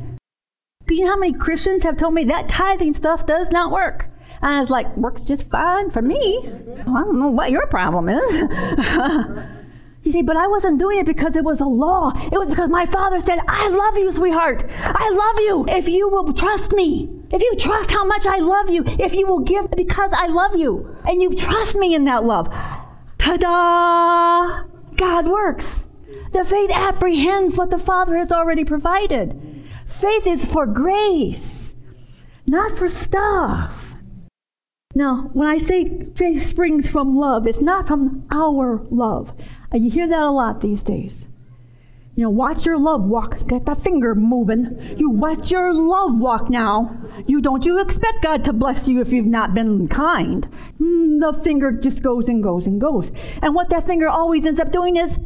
Do 0.86 0.94
you 0.94 1.04
know 1.04 1.10
how 1.10 1.18
many 1.18 1.32
Christians 1.32 1.82
have 1.82 1.96
told 1.96 2.14
me 2.14 2.22
that 2.26 2.48
tithing 2.48 2.94
stuff 2.94 3.26
does 3.26 3.50
not 3.50 3.72
work? 3.72 4.06
And 4.40 4.52
I 4.52 4.60
was 4.60 4.70
like, 4.70 4.96
works 4.96 5.24
just 5.24 5.50
fine 5.50 5.90
for 5.90 6.00
me. 6.00 6.38
Well, 6.86 6.96
I 6.96 7.02
don't 7.02 7.18
know 7.18 7.30
what 7.30 7.50
your 7.50 7.66
problem 7.66 8.08
is. 8.08 8.32
you 10.04 10.12
see, 10.12 10.22
but 10.22 10.36
I 10.36 10.46
wasn't 10.46 10.78
doing 10.78 11.00
it 11.00 11.06
because 11.06 11.34
it 11.34 11.42
was 11.42 11.58
a 11.58 11.64
law. 11.64 12.12
It 12.30 12.38
was 12.38 12.48
because 12.48 12.70
my 12.70 12.86
father 12.86 13.18
said, 13.18 13.40
I 13.48 13.66
love 13.66 13.98
you, 13.98 14.12
sweetheart. 14.12 14.70
I 14.78 15.10
love 15.10 15.40
you 15.40 15.66
if 15.68 15.88
you 15.88 16.08
will 16.08 16.32
trust 16.32 16.72
me. 16.74 17.10
If 17.32 17.42
you 17.42 17.56
trust 17.56 17.90
how 17.90 18.04
much 18.04 18.24
I 18.24 18.38
love 18.38 18.70
you, 18.70 18.84
if 18.86 19.14
you 19.14 19.26
will 19.26 19.40
give 19.40 19.72
because 19.72 20.12
I 20.12 20.28
love 20.28 20.54
you, 20.54 20.96
and 21.08 21.20
you 21.20 21.34
trust 21.34 21.74
me 21.74 21.92
in 21.92 22.04
that 22.04 22.22
love. 22.22 22.46
Ta 23.18 23.36
da! 23.36 24.62
God 24.94 25.26
works. 25.26 25.88
The 26.34 26.44
faith 26.44 26.70
apprehends 26.74 27.56
what 27.56 27.70
the 27.70 27.78
Father 27.78 28.18
has 28.18 28.32
already 28.32 28.64
provided. 28.64 29.40
Faith 29.86 30.26
is 30.26 30.44
for 30.44 30.66
grace, 30.66 31.76
not 32.44 32.76
for 32.76 32.88
stuff. 32.88 33.94
Now, 34.96 35.30
when 35.32 35.46
I 35.46 35.58
say 35.58 36.08
faith 36.16 36.44
springs 36.44 36.88
from 36.88 37.16
love, 37.16 37.46
it's 37.46 37.60
not 37.60 37.86
from 37.86 38.26
our 38.32 38.84
love. 38.90 39.32
Uh, 39.72 39.78
you 39.78 39.92
hear 39.92 40.08
that 40.08 40.22
a 40.22 40.30
lot 40.30 40.60
these 40.60 40.82
days. 40.82 41.28
You 42.16 42.24
know, 42.24 42.30
watch 42.30 42.66
your 42.66 42.78
love 42.78 43.04
walk. 43.04 43.46
Get 43.46 43.66
that 43.66 43.84
finger 43.84 44.16
moving. 44.16 44.96
You 44.96 45.10
watch 45.10 45.52
your 45.52 45.72
love 45.72 46.18
walk 46.18 46.50
now. 46.50 46.96
You 47.28 47.40
don't 47.42 47.64
you 47.64 47.80
expect 47.80 48.22
God 48.22 48.44
to 48.44 48.52
bless 48.52 48.88
you 48.88 49.00
if 49.00 49.12
you've 49.12 49.26
not 49.26 49.54
been 49.54 49.86
kind. 49.86 50.48
Mm, 50.80 51.20
the 51.20 51.40
finger 51.42 51.70
just 51.70 52.02
goes 52.02 52.28
and 52.28 52.42
goes 52.42 52.66
and 52.66 52.80
goes. 52.80 53.12
And 53.40 53.54
what 53.54 53.70
that 53.70 53.86
finger 53.86 54.08
always 54.08 54.46
ends 54.46 54.58
up 54.58 54.72
doing 54.72 54.96
is 54.96 55.18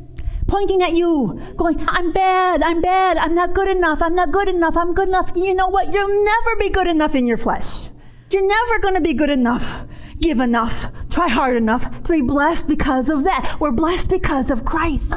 pointing 0.49 0.83
at 0.83 0.95
you, 0.95 1.41
going, 1.57 1.79
I'm 1.87 2.11
bad, 2.11 2.63
I'm 2.63 2.81
bad, 2.81 3.19
I'm 3.19 3.35
not 3.35 3.55
good 3.55 3.69
enough, 3.69 4.03
I'm 4.03 4.15
not 4.15 4.33
good 4.33 4.49
enough, 4.49 4.77
I'm 4.77 4.95
good 4.95 5.09
enough. 5.09 5.31
You 5.37 5.55
know 5.55 5.69
what? 5.69 5.93
You'll 5.93 6.25
never 6.25 6.57
be 6.59 6.71
good 6.71 6.89
enough 6.89 7.15
in 7.15 7.27
your 7.27 7.37
flesh. 7.37 7.91
You're 8.31 8.47
never 8.47 8.81
going 8.81 8.95
to 8.95 9.01
be 9.01 9.15
good 9.15 9.31
enough, 9.31 9.87
give 10.21 10.41
enough, 10.41 10.89
try 11.11 11.29
hard 11.29 11.57
enough 11.57 12.03
to 12.05 12.13
be 12.13 12.23
blessed 12.23 12.67
because 12.67 13.09
of 13.09 13.25
that. 13.25 13.59
We're 13.61 13.73
blessed 13.73 14.09
because 14.11 14.51
of 14.51 14.65
Christ. 14.65 15.15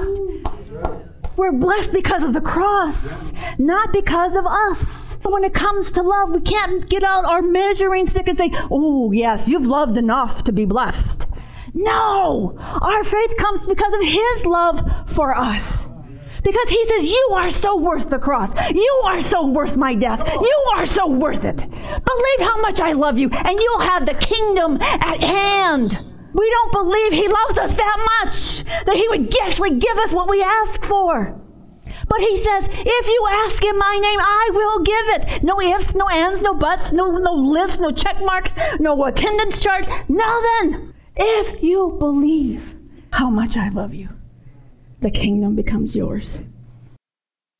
We're 1.37 1.53
blessed 1.53 1.93
because 1.93 2.23
of 2.23 2.33
the 2.33 2.41
cross, 2.41 3.33
not 3.57 3.91
because 3.91 4.35
of 4.35 4.45
us. 4.45 5.17
But 5.23 5.31
when 5.31 5.43
it 5.43 5.53
comes 5.53 5.91
to 5.93 6.01
love, 6.01 6.31
we 6.31 6.41
can't 6.41 6.89
get 6.89 7.03
out 7.03 7.25
our 7.25 7.41
measuring 7.41 8.05
stick 8.05 8.27
and 8.27 8.37
say, 8.37 8.51
oh, 8.69 9.11
yes, 9.11 9.47
you've 9.47 9.65
loved 9.65 9.97
enough 9.97 10.43
to 10.43 10.51
be 10.51 10.65
blessed. 10.65 11.25
No! 11.73 12.55
Our 12.59 13.03
faith 13.03 13.37
comes 13.37 13.65
because 13.65 13.93
of 13.93 14.01
His 14.01 14.45
love 14.45 15.09
for 15.09 15.35
us. 15.35 15.87
Because 16.43 16.69
He 16.69 16.83
says, 16.85 17.05
You 17.05 17.29
are 17.33 17.51
so 17.51 17.77
worth 17.77 18.09
the 18.09 18.19
cross. 18.19 18.53
You 18.73 19.01
are 19.05 19.21
so 19.21 19.45
worth 19.47 19.77
my 19.77 19.95
death. 19.95 20.27
You 20.27 20.71
are 20.75 20.85
so 20.85 21.07
worth 21.07 21.45
it. 21.45 21.57
Believe 21.57 22.39
how 22.39 22.59
much 22.61 22.81
I 22.81 22.93
love 22.93 23.17
you, 23.17 23.29
and 23.29 23.59
you'll 23.59 23.79
have 23.79 24.05
the 24.05 24.15
kingdom 24.15 24.81
at 24.81 25.23
hand. 25.23 25.97
We 26.33 26.49
don't 26.49 26.71
believe 26.71 27.13
He 27.13 27.27
loves 27.27 27.57
us 27.57 27.73
that 27.73 28.23
much 28.23 28.63
that 28.85 28.95
He 28.95 29.07
would 29.09 29.35
actually 29.43 29.79
give 29.79 29.97
us 29.97 30.11
what 30.11 30.29
we 30.29 30.41
ask 30.41 30.83
for. 30.85 31.37
But 32.07 32.19
he 32.19 32.43
says, 32.43 32.67
if 32.69 33.07
you 33.07 33.27
ask 33.45 33.63
in 33.63 33.77
my 33.77 33.99
name, 34.01 34.19
I 34.19 34.49
will 34.51 34.79
give 34.79 35.07
it. 35.09 35.43
No 35.43 35.61
ifs, 35.61 35.95
no 35.95 36.09
ands, 36.09 36.41
no 36.41 36.53
buts, 36.53 36.91
no, 36.91 37.11
no 37.11 37.31
lists, 37.31 37.79
no 37.79 37.91
check 37.91 38.19
marks, 38.21 38.53
no 38.81 39.05
attendance 39.05 39.61
chart, 39.61 39.87
nothing. 40.09 40.93
If 41.23 41.61
you 41.61 41.95
believe 41.99 42.75
how 43.13 43.29
much 43.29 43.55
I 43.55 43.69
love 43.69 43.93
you, 43.93 44.09
the 45.01 45.11
kingdom 45.11 45.55
becomes 45.55 45.95
yours. 45.95 46.39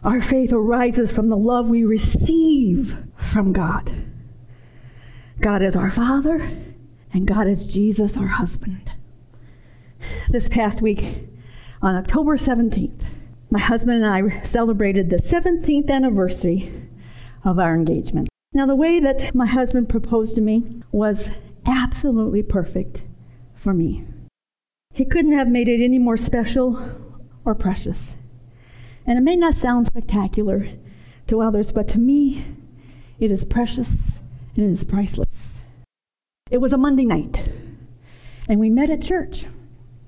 Our 0.03 0.20
faith 0.20 0.51
arises 0.51 1.12
from 1.12 1.30
the 1.30 1.38
love 1.38 1.68
we 1.68 1.84
receive 1.84 2.98
from 3.18 3.53
God. 3.53 3.91
God 5.41 5.62
is 5.62 5.75
our 5.75 5.91
Father, 5.91 6.38
and 7.13 7.27
God 7.27 7.48
is 7.48 7.68
Jesus, 7.68 8.18
our 8.18 8.25
husband. 8.25 8.94
This 10.32 10.50
past 10.50 10.82
week, 10.82 11.30
on 11.84 11.94
October 11.94 12.38
17th, 12.38 13.03
my 13.51 13.60
husband 13.60 14.03
and 14.03 14.08
I 14.08 14.41
celebrated 14.41 15.12
the 15.12 15.18
17th 15.18 15.88
anniversary 15.88 16.89
of 17.46 17.60
our 17.60 17.75
engagement. 17.75 18.27
Now, 18.53 18.65
the 18.65 18.75
way 18.75 19.00
that 19.00 19.36
my 19.36 19.46
husband 19.46 19.88
proposed 19.88 20.34
to 20.34 20.41
me 20.41 20.82
was 20.91 21.30
absolutely 21.68 22.41
perfect 22.41 23.03
for 23.62 23.74
me. 23.74 24.03
He 24.94 25.06
couldn't 25.06 25.34
have 25.34 25.48
made 25.48 25.68
it 25.68 25.84
any 25.84 26.00
more 26.00 26.18
special 26.18 26.91
or 27.46 27.56
precious. 27.56 28.15
And 29.06 29.18
it 29.18 29.22
may 29.22 29.36
not 29.36 29.56
sound 29.56 29.88
spectacular 29.88 30.68
to 31.27 31.41
others, 31.41 31.72
but 31.72 31.88
to 31.89 32.00
me, 32.00 32.44
it 33.20 33.32
is 33.32 33.44
precious 33.44 34.20
and 34.56 34.65
it 34.65 34.72
is 34.72 34.84
priceless. 34.84 35.60
It 36.50 36.60
was 36.60 36.74
a 36.74 36.77
Monday 36.77 37.06
night, 37.06 37.50
and 38.50 38.60
we 38.60 38.70
met 38.70 38.89
at 38.89 39.01
church. 39.01 39.46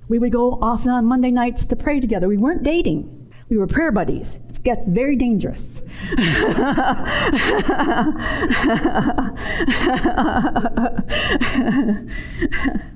We 0.10 0.20
would 0.20 0.34
go 0.34 0.60
often 0.62 0.90
on 0.90 1.06
Monday 1.06 1.32
nights 1.32 1.66
to 1.68 1.78
pray 1.78 2.02
together. 2.02 2.28
We 2.28 2.38
weren't 2.38 2.64
dating, 2.64 3.32
we 3.50 3.58
were 3.58 3.68
prayer 3.68 3.92
buddies. 3.92 4.40
It 4.50 4.64
gets 4.64 4.86
very 4.88 5.16
dangerous. 5.16 5.64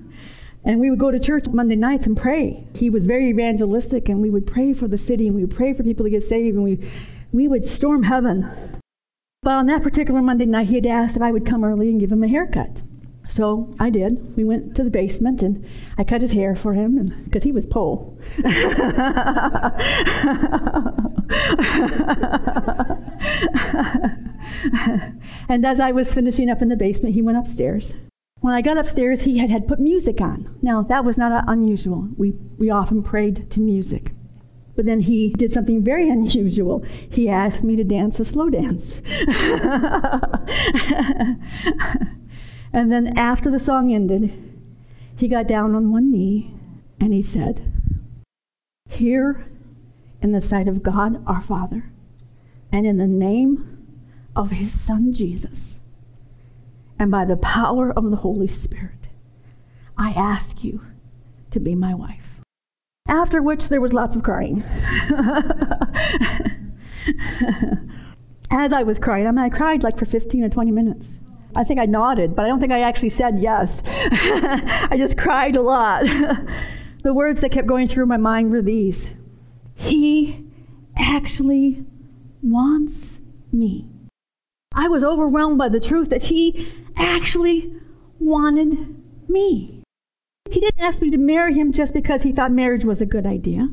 and 0.68 0.80
we 0.82 0.90
would 0.90 1.00
go 1.00 1.10
to 1.12 1.18
church 1.18 1.46
Monday 1.48 1.78
nights 1.78 2.06
and 2.06 2.18
pray. 2.18 2.68
He 2.76 2.90
was 2.90 3.06
very 3.06 3.30
evangelistic, 3.30 4.10
and 4.10 4.22
we 4.22 4.30
would 4.30 4.46
pray 4.46 4.74
for 4.74 4.86
the 4.90 4.98
city, 4.98 5.28
and 5.28 5.36
we 5.36 5.46
would 5.46 5.56
pray 5.56 5.74
for 5.74 5.82
people 5.82 6.04
to 6.04 6.10
get 6.10 6.24
saved, 6.24 6.56
and 6.56 6.64
we, 6.64 6.86
we 7.32 7.48
would 7.48 7.66
storm 7.66 8.04
heaven. 8.04 8.82
But 9.44 9.54
on 9.54 9.68
that 9.68 9.82
particular 9.82 10.22
Monday 10.22 10.46
night, 10.46 10.68
he 10.68 10.76
had 10.76 10.86
asked 10.86 11.16
if 11.16 11.22
I 11.22 11.32
would 11.32 11.46
come 11.46 11.64
early 11.64 11.90
and 11.90 12.02
give 12.02 12.12
him 12.12 12.22
a 12.22 12.28
haircut. 12.28 12.82
So 13.30 13.74
I 13.80 13.90
did. 13.90 14.36
We 14.36 14.44
went 14.44 14.76
to 14.76 14.84
the 14.84 14.90
basement 14.90 15.42
and 15.42 15.66
I 15.98 16.04
cut 16.04 16.22
his 16.22 16.32
hair 16.34 16.56
for 16.56 16.74
him 16.74 17.14
because 17.26 17.44
he 17.44 17.52
was 17.52 17.66
Pole. 17.66 18.18
and 25.50 25.66
as 25.66 25.80
I 25.80 25.92
was 25.92 26.14
finishing 26.14 26.50
up 26.50 26.62
in 26.62 26.70
the 26.70 26.78
basement, 26.78 27.16
he 27.16 27.22
went 27.22 27.38
upstairs. 27.38 27.96
When 28.48 28.56
I 28.56 28.62
got 28.62 28.78
upstairs, 28.78 29.24
he 29.24 29.40
had, 29.40 29.50
had 29.50 29.68
put 29.68 29.78
music 29.78 30.22
on. 30.22 30.58
Now, 30.62 30.82
that 30.84 31.04
was 31.04 31.18
not 31.18 31.34
uh, 31.34 31.42
unusual. 31.48 32.08
We, 32.16 32.32
we 32.58 32.70
often 32.70 33.04
prayed 33.04 33.52
to 33.52 33.60
music. 33.60 34.14
But 34.74 34.86
then 34.86 35.02
he 35.02 35.34
did 35.34 35.52
something 35.52 35.84
very 35.84 36.10
unusual. 36.10 36.86
He 37.10 37.28
asked 37.28 37.66
me 37.66 37.76
to 37.76 37.84
dance 37.84 38.22
a 38.22 38.24
slow 38.24 38.50
dance. 38.50 39.02
and 42.72 42.90
then 42.90 43.18
after 43.18 43.52
the 43.52 43.60
song 43.60 43.94
ended, 43.94 44.32
he 45.18 45.28
got 45.28 45.46
down 45.46 45.76
on 45.76 45.92
one 45.92 46.10
knee 46.10 46.54
and 47.02 47.12
he 47.12 47.22
said, 47.22 47.70
Here 48.88 49.46
in 50.22 50.32
the 50.32 50.40
sight 50.40 50.70
of 50.70 50.82
God 50.82 51.22
our 51.28 51.42
Father, 51.42 51.92
and 52.72 52.88
in 52.88 52.96
the 52.98 53.08
name 53.08 53.86
of 54.38 54.52
his 54.52 54.72
Son 54.72 55.12
Jesus, 55.12 55.77
and 57.00 57.12
by 57.12 57.26
the 57.26 57.38
power 57.38 57.92
of 57.92 58.10
the 58.10 58.18
Holy 58.18 58.48
Spirit, 58.48 59.08
I 59.98 60.12
ask 60.12 60.64
you 60.64 60.82
to 61.52 61.60
be 61.60 61.76
my 61.76 61.94
wife. 61.94 62.42
After 63.08 63.42
which 63.42 63.70
there 63.70 63.82
was 63.82 63.94
lots 63.94 64.16
of 64.16 64.24
crying. 64.24 64.64
As 68.50 68.72
I 68.74 68.84
was 68.84 69.00
crying, 69.00 69.28
I 69.28 69.32
mean, 69.32 69.40
I 69.40 69.50
cried 69.50 69.84
like 69.84 69.98
for 69.98 70.06
15 70.06 70.44
or 70.44 70.50
20 70.50 70.72
minutes. 70.72 71.20
I 71.56 71.64
think 71.64 71.80
I 71.80 71.86
nodded, 71.86 72.36
but 72.36 72.46
I 72.46 72.48
don't 72.48 72.60
think 72.60 72.72
I 72.72 72.82
actually 72.82 73.10
said 73.10 73.40
yes. 73.40 73.82
I 73.86 74.96
just 74.98 75.18
cried 75.18 75.56
a 75.56 75.62
lot. 75.62 76.04
the 77.04 77.14
words 77.14 77.42
that 77.42 77.52
kept 77.52 77.68
going 77.68 77.88
through 77.88 78.06
my 78.06 78.18
mind 78.18 78.52
were 78.52 78.62
these 78.62 79.08
He 79.74 80.46
actually 80.98 81.86
wants 82.44 83.20
me. 83.52 83.88
I 84.74 84.88
was 84.90 85.04
overwhelmed 85.04 85.58
by 85.58 85.70
the 85.70 85.80
truth 85.80 86.10
that 86.10 86.24
He 86.24 86.72
actually 86.98 87.74
wanted 88.20 88.96
me. 89.30 89.84
He 90.50 90.60
didn't 90.60 90.82
ask 90.82 91.02
me 91.02 91.10
to 91.12 91.18
marry 91.18 91.54
him 91.54 91.72
just 91.72 91.94
because 91.94 92.24
he 92.24 92.32
thought 92.32 92.52
marriage 92.52 92.86
was 92.86 93.02
a 93.02 93.06
good 93.06 93.28
idea. 93.28 93.70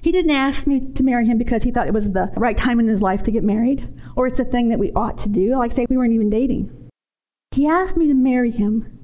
He 0.00 0.10
didn't 0.10 0.32
ask 0.32 0.66
me 0.66 0.80
to 0.94 1.02
marry 1.02 1.26
him 1.26 1.38
because 1.38 1.62
he 1.62 1.70
thought 1.70 1.86
it 1.86 1.94
was 1.94 2.10
the 2.10 2.32
right 2.36 2.56
time 2.56 2.80
in 2.80 2.88
his 2.88 3.02
life 3.02 3.22
to 3.24 3.30
get 3.30 3.44
married, 3.44 3.88
or 4.16 4.26
it's 4.26 4.40
a 4.40 4.44
thing 4.44 4.68
that 4.68 4.78
we 4.78 4.90
ought 4.92 5.16
to 5.18 5.28
do. 5.28 5.56
Like, 5.56 5.72
say, 5.72 5.86
we 5.88 5.96
weren't 5.96 6.12
even 6.12 6.30
dating. 6.30 6.90
He 7.52 7.68
asked 7.68 7.96
me 7.96 8.08
to 8.08 8.14
marry 8.14 8.50
him 8.50 8.98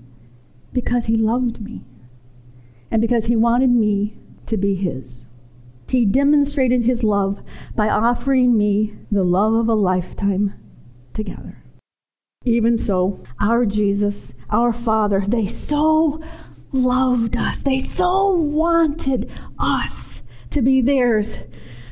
because 0.72 1.04
he 1.04 1.16
loved 1.16 1.60
me 1.60 1.84
and 2.90 3.00
because 3.00 3.26
he 3.26 3.36
wanted 3.36 3.70
me 3.70 4.16
to 4.46 4.56
be 4.56 4.74
his. 4.74 5.26
He 5.88 6.04
demonstrated 6.04 6.84
his 6.84 7.04
love 7.04 7.42
by 7.76 7.88
offering 7.88 8.56
me 8.56 8.94
the 9.10 9.24
love 9.24 9.54
of 9.54 9.68
a 9.68 9.74
lifetime 9.74 10.54
together. 11.14 11.62
Even 12.44 12.78
so, 12.78 13.22
our 13.40 13.66
Jesus, 13.66 14.32
our 14.48 14.72
Father, 14.72 15.22
they 15.26 15.46
so 15.46 16.22
loved 16.72 17.36
us. 17.36 17.62
They 17.62 17.80
so 17.80 18.30
wanted 18.30 19.30
us 19.58 20.22
to 20.50 20.62
be 20.62 20.80
theirs 20.80 21.40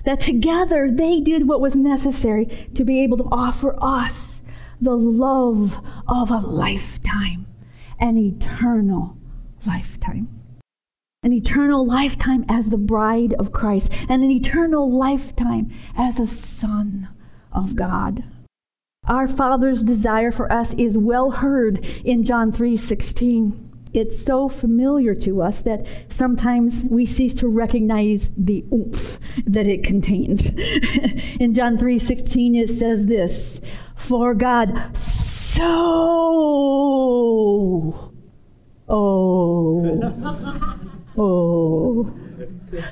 that 0.04 0.20
together 0.20 0.88
they 0.90 1.20
did 1.20 1.48
what 1.48 1.60
was 1.60 1.74
necessary 1.74 2.46
to 2.74 2.84
be 2.84 3.02
able 3.02 3.16
to 3.18 3.28
offer 3.30 3.76
us 3.82 4.40
the 4.80 4.96
love 4.96 5.78
of 6.06 6.30
a 6.30 6.38
lifetime, 6.38 7.46
an 7.98 8.16
eternal 8.16 9.16
lifetime. 9.66 10.28
An 11.22 11.32
eternal 11.32 11.84
lifetime 11.84 12.44
as 12.48 12.68
the 12.68 12.78
bride 12.78 13.34
of 13.34 13.50
Christ, 13.50 13.90
and 14.08 14.22
an 14.22 14.30
eternal 14.30 14.88
lifetime 14.88 15.72
as 15.96 16.20
a 16.20 16.26
son 16.26 17.08
of 17.52 17.74
God. 17.74 18.22
Our 19.06 19.28
Father's 19.28 19.82
desire 19.82 20.32
for 20.32 20.52
us 20.52 20.74
is 20.74 20.98
well 20.98 21.30
heard 21.30 21.84
in 22.04 22.24
John 22.24 22.52
3 22.52 22.76
16 22.76 23.66
it's 23.96 24.22
so 24.22 24.50
familiar 24.50 25.14
to 25.14 25.40
us 25.40 25.62
that 25.62 25.86
sometimes 26.10 26.84
we 26.84 27.06
cease 27.06 27.34
to 27.36 27.48
recognize 27.48 28.28
the 28.36 28.62
oomph 28.70 29.18
that 29.46 29.66
it 29.66 29.84
contains. 29.84 30.50
In 31.40 31.54
John 31.54 31.78
3:16 31.78 32.56
it 32.56 32.68
says 32.68 33.06
this, 33.06 33.58
"For 33.94 34.34
God 34.34 34.94
so 34.94 35.64
oh 38.88 40.22
oh 41.16 42.12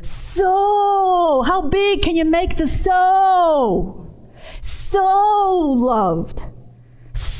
so 0.00 1.44
how 1.46 1.68
big 1.68 2.00
can 2.00 2.16
you 2.16 2.24
make 2.24 2.56
the 2.56 2.66
so 2.66 4.03
so 4.94 5.74
loved 5.76 6.42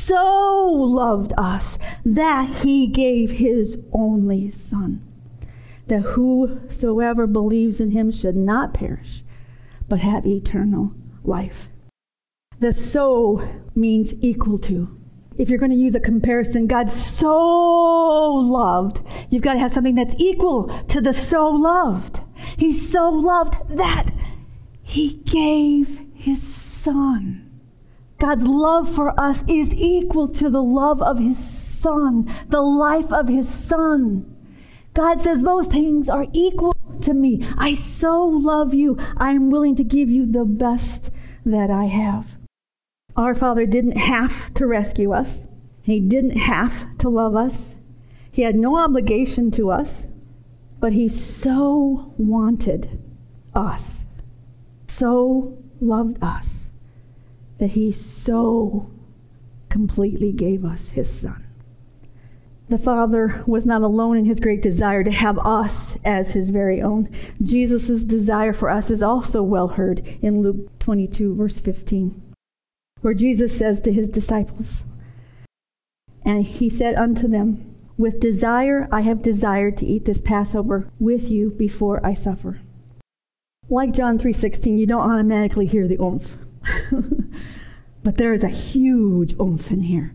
so 0.05 0.67
loved 0.67 1.33
us 1.38 1.79
that 2.05 2.62
he 2.62 2.87
gave 2.87 3.31
his 3.31 3.79
only 3.93 4.51
Son, 4.51 5.03
that 5.87 6.01
whosoever 6.01 7.27
believes 7.27 7.81
in 7.81 7.90
him 7.90 8.11
should 8.11 8.37
not 8.37 8.75
perish, 8.75 9.25
but 9.88 10.01
have 10.01 10.27
eternal 10.27 10.93
life. 11.23 11.69
The 12.61 12.73
so 12.73 13.49
means 13.75 14.12
equal 14.21 14.59
to. 14.59 14.95
If 15.38 15.49
you're 15.49 15.59
going 15.59 15.73
to 15.73 15.77
use 15.77 15.95
a 15.95 16.01
comparison, 16.01 16.67
God 16.67 16.90
so 16.90 17.35
loved, 18.35 19.01
you've 19.31 19.43
got 19.43 19.55
to 19.55 19.59
have 19.59 19.73
something 19.73 19.95
that's 19.95 20.14
equal 20.19 20.69
to 20.88 21.01
the 21.01 21.14
so 21.14 21.49
loved. 21.49 22.21
He 22.59 22.73
so 22.73 23.09
loved 23.09 23.55
that 23.71 24.11
he 24.83 25.14
gave 25.25 26.07
his 26.14 26.40
son. 26.40 27.43
God's 28.18 28.44
love 28.44 28.94
for 28.94 29.18
us 29.18 29.42
is 29.48 29.74
equal 29.74 30.29
to 30.29 30.48
the 30.48 30.62
love 30.62 31.03
of 31.03 31.18
his 31.18 31.38
son, 31.38 32.31
the 32.48 32.62
life 32.62 33.12
of 33.12 33.29
his 33.29 33.48
son. 33.48 34.31
God 34.94 35.20
says 35.20 35.42
those 35.42 35.66
things 35.68 36.09
are 36.09 36.27
equal 36.33 36.74
to 37.00 37.12
me. 37.12 37.44
I 37.59 37.74
so 37.74 38.24
love 38.24 38.72
you. 38.72 38.96
I 39.16 39.33
am 39.33 39.50
willing 39.50 39.74
to 39.77 39.85
give 39.85 40.09
you 40.09 40.24
the 40.27 40.44
best 40.44 41.11
that 41.44 41.70
I 41.70 41.87
have. 41.87 42.37
Our 43.16 43.35
Father 43.35 43.66
didn't 43.66 43.96
have 43.96 44.55
to 44.55 44.66
rescue 44.66 45.12
us. 45.12 45.46
He 45.83 46.00
didn't 46.00 46.38
have 46.38 46.96
to 46.98 47.09
love 47.09 47.37
us. 47.37 47.74
He 48.31 48.42
had 48.42 48.57
no 48.57 48.79
obligation 48.79 49.50
to 49.53 49.70
us, 49.70 50.09
but 50.81 50.92
he 50.92 51.09
so 51.09 52.12
wanted 52.16 53.00
us, 53.55 54.07
so 54.88 55.59
loved 55.81 56.18
us 56.22 56.63
that 57.64 57.70
he 57.70 57.90
so 57.90 58.90
completely 59.70 60.31
gave 60.33 60.66
us 60.66 60.90
his 60.90 61.11
son. 61.11 61.46
The 62.68 62.77
Father 62.77 63.42
was 63.46 63.64
not 63.64 63.81
alone 63.81 64.18
in 64.18 64.27
his 64.27 64.38
great 64.38 64.61
desire 64.61 65.03
to 65.03 65.11
have 65.11 65.38
us 65.38 65.96
as 66.05 66.33
his 66.33 66.50
very 66.50 66.83
own. 66.83 67.09
Jesus' 67.40 68.05
desire 68.05 68.53
for 68.53 68.68
us 68.68 68.90
is 68.90 69.03
also 69.03 69.42
well 69.42 69.68
heard 69.68 70.07
in 70.20 70.42
Luke 70.42 70.79
22, 70.79 71.35
verse 71.35 71.59
15, 71.59 72.20
where 73.00 73.14
Jesus 73.14 73.57
says 73.57 73.81
to 73.81 73.90
his 73.90 74.11
disciples, 74.11 74.85
And 76.22 76.44
he 76.44 76.68
said 76.68 76.96
unto 76.96 77.27
them, 77.27 77.74
With 77.96 78.20
desire 78.20 78.87
I 78.92 79.00
have 79.00 79.22
desired 79.22 79.79
to 79.79 79.87
eat 79.87 80.05
this 80.05 80.20
Passover 80.20 80.90
with 81.00 81.31
you 81.31 81.48
before 81.48 82.05
I 82.05 82.12
suffer. 82.12 82.61
Like 83.70 83.94
John 83.94 84.18
3:16, 84.18 84.77
you 84.77 84.85
don't 84.85 85.11
automatically 85.11 85.64
hear 85.64 85.88
the 85.88 85.98
oomph. 85.98 86.43
but 88.03 88.16
there 88.16 88.35
is 88.35 88.44
a 88.44 88.48
huge 88.48 89.35
oomph 89.40 89.70
in 89.70 89.83
here. 89.83 90.14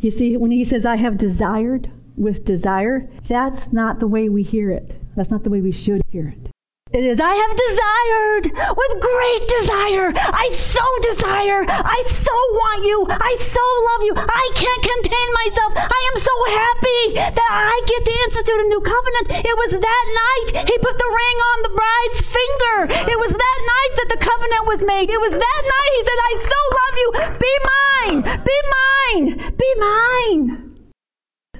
You 0.00 0.10
see, 0.10 0.36
when 0.36 0.50
he 0.50 0.64
says, 0.64 0.86
I 0.86 0.96
have 0.96 1.18
desired 1.18 1.90
with 2.16 2.44
desire, 2.44 3.08
that's 3.26 3.72
not 3.72 4.00
the 4.00 4.06
way 4.06 4.28
we 4.28 4.42
hear 4.42 4.70
it. 4.70 5.00
That's 5.16 5.30
not 5.30 5.44
the 5.44 5.50
way 5.50 5.60
we 5.60 5.72
should 5.72 6.02
hear 6.10 6.28
it. 6.28 6.50
It 6.90 7.06
is, 7.06 7.22
I 7.22 7.38
have 7.38 7.54
desired 7.54 8.50
with 8.50 8.92
great 8.98 9.44
desire. 9.46 10.10
I 10.10 10.50
so 10.50 10.82
desire. 11.06 11.62
I 11.62 12.02
so 12.10 12.34
want 12.34 12.82
you. 12.82 13.06
I 13.06 13.32
so 13.38 13.62
love 13.62 14.02
you. 14.10 14.14
I 14.18 14.44
can't 14.58 14.82
contain 14.82 15.28
myself. 15.38 15.70
I 15.86 16.00
am 16.10 16.16
so 16.18 16.34
happy 16.50 17.02
that 17.30 17.46
I 17.46 17.78
get 17.86 18.02
to 18.02 18.14
institute 18.26 18.58
a 18.58 18.66
new 18.74 18.82
covenant. 18.82 19.26
It 19.38 19.54
was 19.54 19.70
that 19.78 20.04
night 20.18 20.66
he 20.66 20.76
put 20.82 20.98
the 20.98 21.10
ring 21.14 21.38
on 21.46 21.58
the 21.62 21.74
bride's 21.78 22.20
finger. 22.26 22.76
It 23.06 23.18
was 23.22 23.38
that 23.38 23.58
night 23.70 23.92
that 23.94 24.08
the 24.10 24.20
covenant 24.26 24.64
was 24.66 24.82
made. 24.82 25.14
It 25.14 25.22
was 25.22 25.34
that 25.38 25.62
night 25.62 25.92
he 25.94 26.02
said, 26.10 26.20
I 26.26 26.34
so 26.42 26.58
love 26.74 26.94
you. 26.98 27.08
Be 27.38 27.54
mine. 27.70 28.42
Be 28.42 28.58
mine. 28.74 29.54
Be 29.54 29.70
mine. 29.78 30.90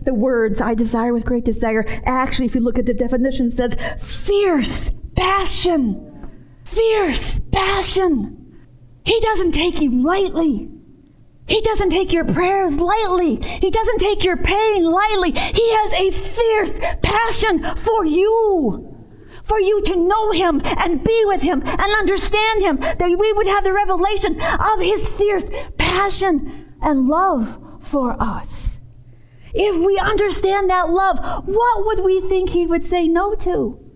The 0.02 0.14
words 0.14 0.60
I 0.60 0.74
desire 0.74 1.14
with 1.14 1.22
great 1.24 1.44
desire 1.44 1.86
actually, 2.02 2.46
if 2.46 2.56
you 2.56 2.60
look 2.60 2.80
at 2.80 2.86
the 2.86 2.94
definition, 2.94 3.48
says 3.48 3.76
fierce 4.02 4.90
passion, 5.20 6.30
fierce 6.64 7.40
passion. 7.52 8.56
He 9.04 9.20
doesn't 9.20 9.52
take 9.52 9.78
you 9.80 10.02
lightly. 10.02 10.70
He 11.46 11.60
doesn't 11.60 11.90
take 11.90 12.10
your 12.10 12.24
prayers 12.24 12.78
lightly. 12.78 13.36
He 13.36 13.70
doesn't 13.70 13.98
take 13.98 14.24
your 14.24 14.38
pain 14.38 14.84
lightly. 14.84 15.32
He 15.32 15.72
has 15.74 15.92
a 15.92 16.10
fierce 16.10 16.80
passion 17.02 17.76
for 17.76 18.06
you. 18.06 18.86
For 19.44 19.60
you 19.60 19.82
to 19.82 19.96
know 19.96 20.30
him 20.30 20.62
and 20.64 21.04
be 21.04 21.22
with 21.26 21.42
him 21.42 21.62
and 21.66 21.80
understand 21.80 22.62
him, 22.62 22.76
that 22.78 23.18
we 23.18 23.32
would 23.32 23.46
have 23.46 23.64
the 23.64 23.72
revelation 23.72 24.40
of 24.40 24.80
his 24.80 25.06
fierce 25.08 25.50
passion 25.76 26.76
and 26.80 27.08
love 27.08 27.58
for 27.82 28.16
us. 28.22 28.78
If 29.52 29.76
we 29.76 29.98
understand 29.98 30.70
that 30.70 30.88
love, 30.88 31.46
what 31.46 31.86
would 31.86 32.04
we 32.04 32.20
think 32.22 32.50
he 32.50 32.66
would 32.66 32.84
say 32.84 33.08
no 33.08 33.34
to? 33.34 33.89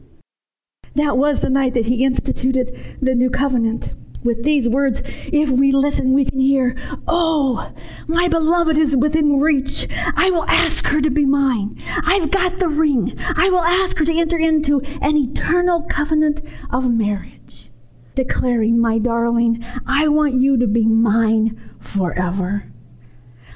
That 0.94 1.16
was 1.16 1.40
the 1.40 1.50
night 1.50 1.74
that 1.74 1.86
he 1.86 2.04
instituted 2.04 2.98
the 3.02 3.14
new 3.14 3.30
covenant. 3.30 3.94
With 4.22 4.42
these 4.42 4.68
words, 4.68 5.02
if 5.04 5.50
we 5.50 5.70
listen, 5.70 6.14
we 6.14 6.24
can 6.24 6.38
hear, 6.38 6.76
Oh, 7.06 7.72
my 8.06 8.28
beloved 8.28 8.78
is 8.78 8.96
within 8.96 9.38
reach. 9.38 9.86
I 10.16 10.30
will 10.30 10.44
ask 10.44 10.86
her 10.86 11.02
to 11.02 11.10
be 11.10 11.26
mine. 11.26 11.82
I've 12.04 12.30
got 12.30 12.58
the 12.58 12.68
ring. 12.68 13.18
I 13.36 13.50
will 13.50 13.62
ask 13.62 13.98
her 13.98 14.04
to 14.04 14.18
enter 14.18 14.38
into 14.38 14.80
an 15.02 15.16
eternal 15.16 15.82
covenant 15.82 16.40
of 16.70 16.90
marriage, 16.90 17.70
declaring, 18.14 18.78
My 18.78 18.98
darling, 18.98 19.62
I 19.86 20.08
want 20.08 20.40
you 20.40 20.56
to 20.56 20.66
be 20.66 20.86
mine 20.86 21.60
forever. 21.80 22.72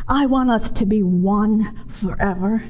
I 0.06 0.26
want 0.26 0.50
us 0.50 0.70
to 0.72 0.84
be 0.84 1.02
one 1.02 1.86
forever. 1.88 2.64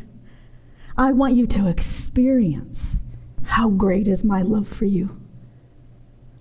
I 0.96 1.12
want 1.12 1.34
you 1.34 1.46
to 1.48 1.66
experience 1.66 2.98
how 3.48 3.70
great 3.70 4.06
is 4.06 4.22
my 4.22 4.42
love 4.42 4.68
for 4.68 4.84
you? 4.84 5.18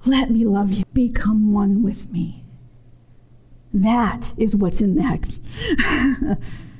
Let 0.06 0.30
me 0.30 0.44
love 0.44 0.74
you. 0.74 0.84
Become 0.94 1.54
one 1.54 1.82
with 1.82 2.12
me. 2.12 2.44
That 3.74 4.34
is 4.36 4.56
what's 4.56 4.82
in 4.82 4.96
that. 4.96 5.40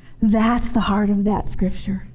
That's 0.22 0.70
the 0.70 0.82
heart 0.82 1.10
of 1.10 1.24
that 1.24 1.48
scripture. 1.48 2.08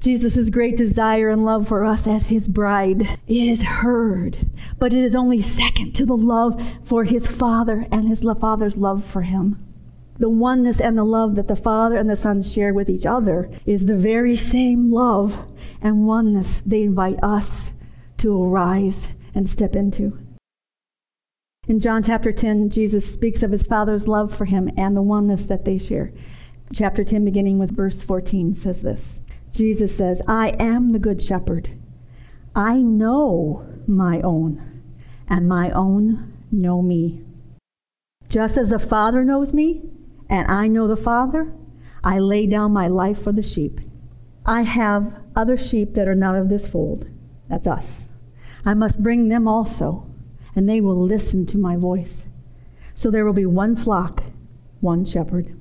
Jesus' 0.00 0.48
great 0.48 0.78
desire 0.78 1.28
and 1.28 1.44
love 1.44 1.68
for 1.68 1.84
us 1.84 2.06
as 2.06 2.28
his 2.28 2.48
bride 2.48 3.20
is 3.28 3.62
heard, 3.62 4.50
but 4.78 4.94
it 4.94 5.04
is 5.04 5.14
only 5.14 5.42
second 5.42 5.94
to 5.96 6.06
the 6.06 6.16
love 6.16 6.60
for 6.84 7.04
his 7.04 7.26
Father 7.26 7.86
and 7.92 8.08
his 8.08 8.22
Father's 8.40 8.78
love 8.78 9.04
for 9.04 9.22
him. 9.22 9.62
The 10.20 10.28
oneness 10.28 10.82
and 10.82 10.98
the 10.98 11.04
love 11.04 11.34
that 11.36 11.48
the 11.48 11.56
Father 11.56 11.96
and 11.96 12.08
the 12.08 12.14
Son 12.14 12.42
share 12.42 12.74
with 12.74 12.90
each 12.90 13.06
other 13.06 13.50
is 13.64 13.86
the 13.86 13.96
very 13.96 14.36
same 14.36 14.92
love 14.92 15.48
and 15.80 16.06
oneness 16.06 16.60
they 16.66 16.82
invite 16.82 17.18
us 17.22 17.72
to 18.18 18.42
arise 18.42 19.14
and 19.34 19.48
step 19.48 19.74
into. 19.74 20.18
In 21.66 21.80
John 21.80 22.02
chapter 22.02 22.32
10, 22.32 22.68
Jesus 22.68 23.10
speaks 23.10 23.42
of 23.42 23.50
his 23.50 23.62
Father's 23.62 24.06
love 24.06 24.36
for 24.36 24.44
him 24.44 24.68
and 24.76 24.94
the 24.94 25.00
oneness 25.00 25.46
that 25.46 25.64
they 25.64 25.78
share. 25.78 26.12
Chapter 26.70 27.02
10, 27.02 27.24
beginning 27.24 27.58
with 27.58 27.74
verse 27.74 28.02
14, 28.02 28.52
says 28.52 28.82
this 28.82 29.22
Jesus 29.50 29.96
says, 29.96 30.20
I 30.28 30.50
am 30.58 30.90
the 30.90 30.98
good 30.98 31.22
shepherd. 31.22 31.78
I 32.54 32.76
know 32.76 33.66
my 33.86 34.20
own, 34.20 34.82
and 35.28 35.48
my 35.48 35.70
own 35.70 36.34
know 36.52 36.82
me. 36.82 37.22
Just 38.28 38.58
as 38.58 38.68
the 38.68 38.78
Father 38.78 39.24
knows 39.24 39.54
me, 39.54 39.82
and 40.30 40.50
I 40.50 40.68
know 40.68 40.88
the 40.88 40.96
Father, 40.96 41.52
I 42.02 42.18
lay 42.18 42.46
down 42.46 42.72
my 42.72 42.86
life 42.86 43.22
for 43.22 43.32
the 43.32 43.42
sheep. 43.42 43.80
I 44.46 44.62
have 44.62 45.12
other 45.36 45.58
sheep 45.58 45.92
that 45.94 46.08
are 46.08 46.14
not 46.14 46.36
of 46.36 46.48
this 46.48 46.66
fold. 46.66 47.06
That's 47.48 47.66
us. 47.66 48.08
I 48.64 48.74
must 48.74 49.02
bring 49.02 49.28
them 49.28 49.46
also, 49.46 50.06
and 50.54 50.68
they 50.68 50.80
will 50.80 50.98
listen 50.98 51.44
to 51.46 51.58
my 51.58 51.76
voice. 51.76 52.24
So 52.94 53.10
there 53.10 53.24
will 53.24 53.32
be 53.32 53.46
one 53.46 53.76
flock, 53.76 54.22
one 54.80 55.04
shepherd. 55.04 55.56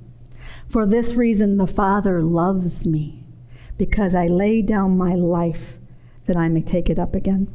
For 0.70 0.86
this 0.86 1.14
reason, 1.14 1.58
the 1.58 1.68
Father 1.68 2.22
loves 2.22 2.86
me, 2.86 3.26
because 3.78 4.14
I 4.14 4.28
lay 4.28 4.62
down 4.62 4.98
my 4.98 5.14
life 5.14 5.80
that 6.26 6.38
I 6.38 6.48
may 6.48 6.62
take 6.62 6.90
it 6.90 7.00
up 7.00 7.16
again. 7.16 7.48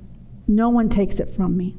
No 0.48 0.68
one 0.68 0.88
takes 0.88 1.20
it 1.20 1.34
from 1.34 1.56
me, 1.56 1.78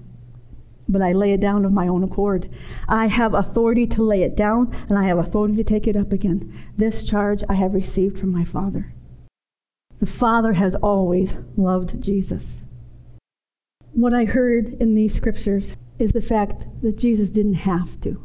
but 0.88 1.02
I 1.02 1.14
lay 1.14 1.34
it 1.34 1.40
down 1.40 1.66
of 1.66 1.72
my 1.72 1.88
own 1.88 2.04
accord. 2.04 2.50
I 2.88 3.08
have 3.08 3.34
authority 3.34 3.88
to 3.88 4.04
lay 4.04 4.24
it 4.24 4.36
down, 4.36 4.76
and 4.90 4.98
I 4.98 5.06
have 5.06 5.18
authority 5.18 5.56
to 5.58 5.64
take 5.64 5.88
it 5.88 5.98
up 5.98 6.12
again. 6.12 6.54
This 6.78 7.06
charge 7.06 7.44
I 7.50 7.56
have 7.56 7.74
received 7.74 8.20
from 8.20 8.32
my 8.32 8.44
Father. 8.44 8.94
The 10.00 10.06
Father 10.06 10.54
has 10.54 10.76
always 10.76 11.36
loved 11.56 12.02
Jesus. 12.02 12.64
What 13.94 14.14
I 14.14 14.26
heard 14.26 14.74
in 14.80 14.94
these 14.94 15.14
scriptures 15.14 15.76
is 16.00 16.12
the 16.12 16.22
fact 16.22 16.66
that 16.82 16.98
Jesus 16.98 17.30
didn't 17.30 17.54
have 17.54 18.00
to. 18.02 18.22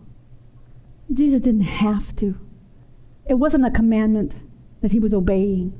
Jesus 1.12 1.40
didn't 1.40 1.62
have 1.62 2.14
to. 2.16 2.38
It 3.27 3.35
wasn't 3.35 3.66
a 3.66 3.70
commandment 3.70 4.35
that 4.81 4.92
he 4.92 4.99
was 4.99 5.14
obeying, 5.14 5.73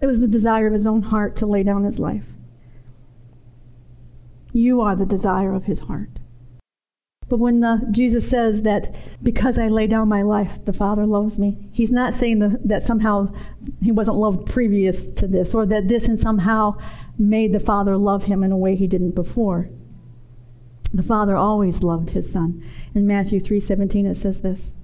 it 0.00 0.06
was 0.06 0.18
the 0.18 0.28
desire 0.28 0.66
of 0.66 0.72
his 0.72 0.86
own 0.86 1.02
heart 1.02 1.36
to 1.36 1.46
lay 1.46 1.62
down 1.62 1.84
his 1.84 1.98
life. 1.98 2.24
You 4.52 4.80
are 4.80 4.96
the 4.96 5.06
desire 5.06 5.54
of 5.54 5.64
his 5.64 5.80
heart. 5.80 6.20
But 7.30 7.38
when 7.38 7.60
the, 7.60 7.86
Jesus 7.92 8.28
says 8.28 8.62
that 8.62 8.92
because 9.22 9.56
I 9.56 9.68
lay 9.68 9.86
down 9.86 10.08
my 10.08 10.22
life, 10.22 10.58
the 10.64 10.72
Father 10.72 11.06
loves 11.06 11.38
me, 11.38 11.68
he's 11.70 11.92
not 11.92 12.12
saying 12.12 12.40
the, 12.40 12.60
that 12.64 12.82
somehow 12.82 13.32
he 13.80 13.92
wasn't 13.92 14.16
loved 14.16 14.46
previous 14.46 15.06
to 15.12 15.28
this 15.28 15.54
or 15.54 15.64
that 15.66 15.86
this 15.86 16.08
and 16.08 16.18
somehow 16.18 16.76
made 17.16 17.52
the 17.52 17.60
Father 17.60 17.96
love 17.96 18.24
him 18.24 18.42
in 18.42 18.50
a 18.50 18.56
way 18.56 18.74
he 18.74 18.88
didn't 18.88 19.14
before. 19.14 19.70
The 20.92 21.04
Father 21.04 21.36
always 21.36 21.84
loved 21.84 22.10
his 22.10 22.30
Son. 22.30 22.64
In 22.96 23.06
Matthew 23.06 23.38
3:17 23.38 24.06
it 24.06 24.16
says 24.16 24.40
this. 24.40 24.74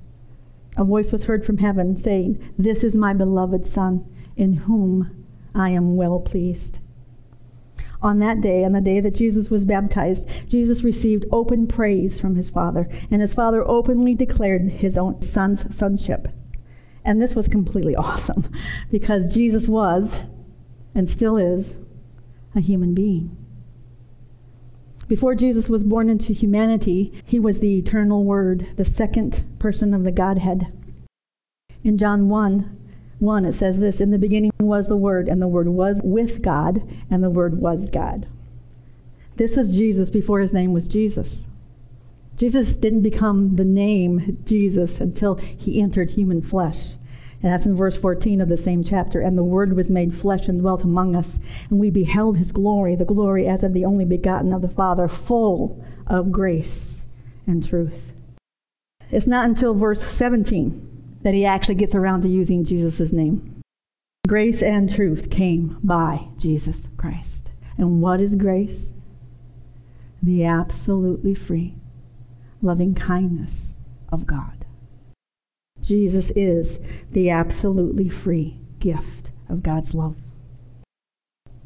A 0.77 0.85
voice 0.85 1.11
was 1.11 1.25
heard 1.25 1.45
from 1.45 1.59
heaven 1.59 1.97
saying, 1.97 2.39
"This 2.57 2.85
is 2.85 2.95
my 2.95 3.13
beloved 3.13 3.67
Son, 3.67 4.05
in 4.37 4.53
whom 4.53 5.11
I 5.53 5.71
am 5.71 5.97
well 5.97 6.21
pleased." 6.21 6.79
On 8.07 8.19
that 8.19 8.40
day, 8.40 8.64
on 8.64 8.71
the 8.71 8.81
day 8.81 9.01
that 9.01 9.16
Jesus 9.16 9.51
was 9.51 9.64
baptized, 9.64 10.29
Jesus 10.47 10.85
received 10.85 11.25
open 11.33 11.66
praise 11.66 12.21
from 12.21 12.37
his 12.37 12.49
Father, 12.49 12.88
and 13.11 13.21
his 13.21 13.35
Father 13.35 13.66
openly 13.69 14.14
declared 14.14 14.62
his 14.71 14.97
own 14.97 15.21
son's 15.21 15.77
sonship. 15.77 16.29
And 17.05 17.21
this 17.21 17.35
was 17.35 17.49
completely 17.49 17.97
awesome 17.97 18.49
because 18.92 19.35
Jesus 19.35 19.66
was, 19.66 20.21
and 20.95 21.11
still 21.11 21.37
is, 21.37 21.79
a 22.55 22.61
human 22.61 22.95
being. 22.95 23.37
Before 25.09 25.35
Jesus 25.35 25.69
was 25.69 25.83
born 25.83 26.09
into 26.09 26.33
humanity, 26.33 27.12
he 27.25 27.40
was 27.40 27.59
the 27.59 27.77
eternal 27.77 28.25
Word, 28.25 28.69
the 28.77 28.85
second 28.85 29.45
person 29.59 29.92
of 29.92 30.05
the 30.05 30.12
Godhead. 30.12 30.73
In 31.83 31.99
John 31.99 32.29
1, 32.29 32.86
1, 33.19 33.45
it 33.47 33.53
says 33.53 33.79
this 33.79 34.01
In 34.01 34.11
the 34.11 34.19
beginning 34.19 34.53
was 34.61 34.89
the 34.89 34.97
Word, 34.97 35.29
and 35.29 35.41
the 35.41 35.49
Word 35.49 35.69
was 35.69 36.01
with 36.05 36.43
God, 36.43 36.83
and 37.11 37.23
the 37.23 37.31
Word 37.31 37.59
was 37.59 37.91
God. 37.91 38.27
This 39.37 39.57
was 39.57 39.77
Jesus 39.77 40.11
before 40.11 40.41
his 40.41 40.53
name 40.53 40.73
was 40.73 40.89
Jesus. 40.89 41.47
Jesus 42.37 42.77
didn't 42.77 43.03
become 43.03 43.57
the 43.57 43.65
name 43.65 44.39
Jesus 44.45 45.01
until 45.01 45.37
he 45.37 45.81
entered 45.81 46.11
human 46.11 46.43
flesh. 46.43 46.91
And 47.43 47.53
that's 47.53 47.67
in 47.67 47.77
verse 47.77 47.97
14 47.97 48.41
of 48.41 48.49
the 48.49 48.57
same 48.57 48.83
chapter. 48.83 49.21
And 49.21 49.37
the 49.37 49.45
Word 49.45 49.75
was 49.75 49.91
made 49.91 50.15
flesh 50.15 50.49
and 50.49 50.61
dwelt 50.61 50.85
among 50.85 51.17
us, 51.17 51.39
and 51.71 51.79
we 51.79 51.91
beheld 51.91 52.37
his 52.37 52.53
glory, 52.53 52.97
the 52.97 53.05
glory 53.05 53.47
as 53.47 53.63
of 53.63 53.73
the 53.73 53.85
only 53.85 54.05
begotten 54.05 54.53
of 54.53 54.63
the 54.63 54.69
Father, 54.69 55.09
full 55.09 55.83
of 56.07 56.33
grace 56.33 57.07
and 57.47 57.67
truth. 57.67 58.13
It's 59.11 59.27
not 59.27 59.47
until 59.47 59.75
verse 59.75 60.03
17 60.03 60.96
that 61.27 61.35
he 61.35 61.45
actually 61.45 61.75
gets 61.75 61.97
around 61.97 62.21
to 62.21 62.29
using 62.29 62.62
Jesus' 62.62 63.12
name. 63.12 63.61
Grace 64.29 64.62
and 64.62 64.89
truth 64.89 65.29
came 65.29 65.77
by 65.83 66.29
Jesus 66.39 66.87
Christ. 66.97 67.51
And 67.77 68.01
what 68.01 68.21
is 68.21 68.37
grace? 68.37 68.93
The 70.23 70.45
absolutely 70.45 71.35
free 71.35 71.75
loving 72.62 72.95
kindness 72.95 73.75
of 74.12 74.25
God. 74.25 74.67
Jesus 75.83 76.31
is 76.37 76.79
the 77.11 77.29
absolutely 77.29 78.09
free 78.09 78.61
gift 78.79 79.33
of 79.49 79.65
God's 79.65 79.95
love. 79.95 80.15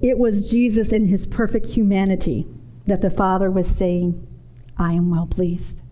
It 0.01 0.17
was 0.17 0.51
Jesus 0.51 0.91
in 0.91 1.05
his 1.05 1.27
perfect 1.27 1.67
humanity 1.67 2.47
that 2.87 3.03
the 3.03 3.11
Father 3.11 3.51
was 3.51 3.69
saying, 3.69 4.27
I 4.79 4.95
am 4.95 5.11
well 5.11 5.27
pleased. 5.27 5.83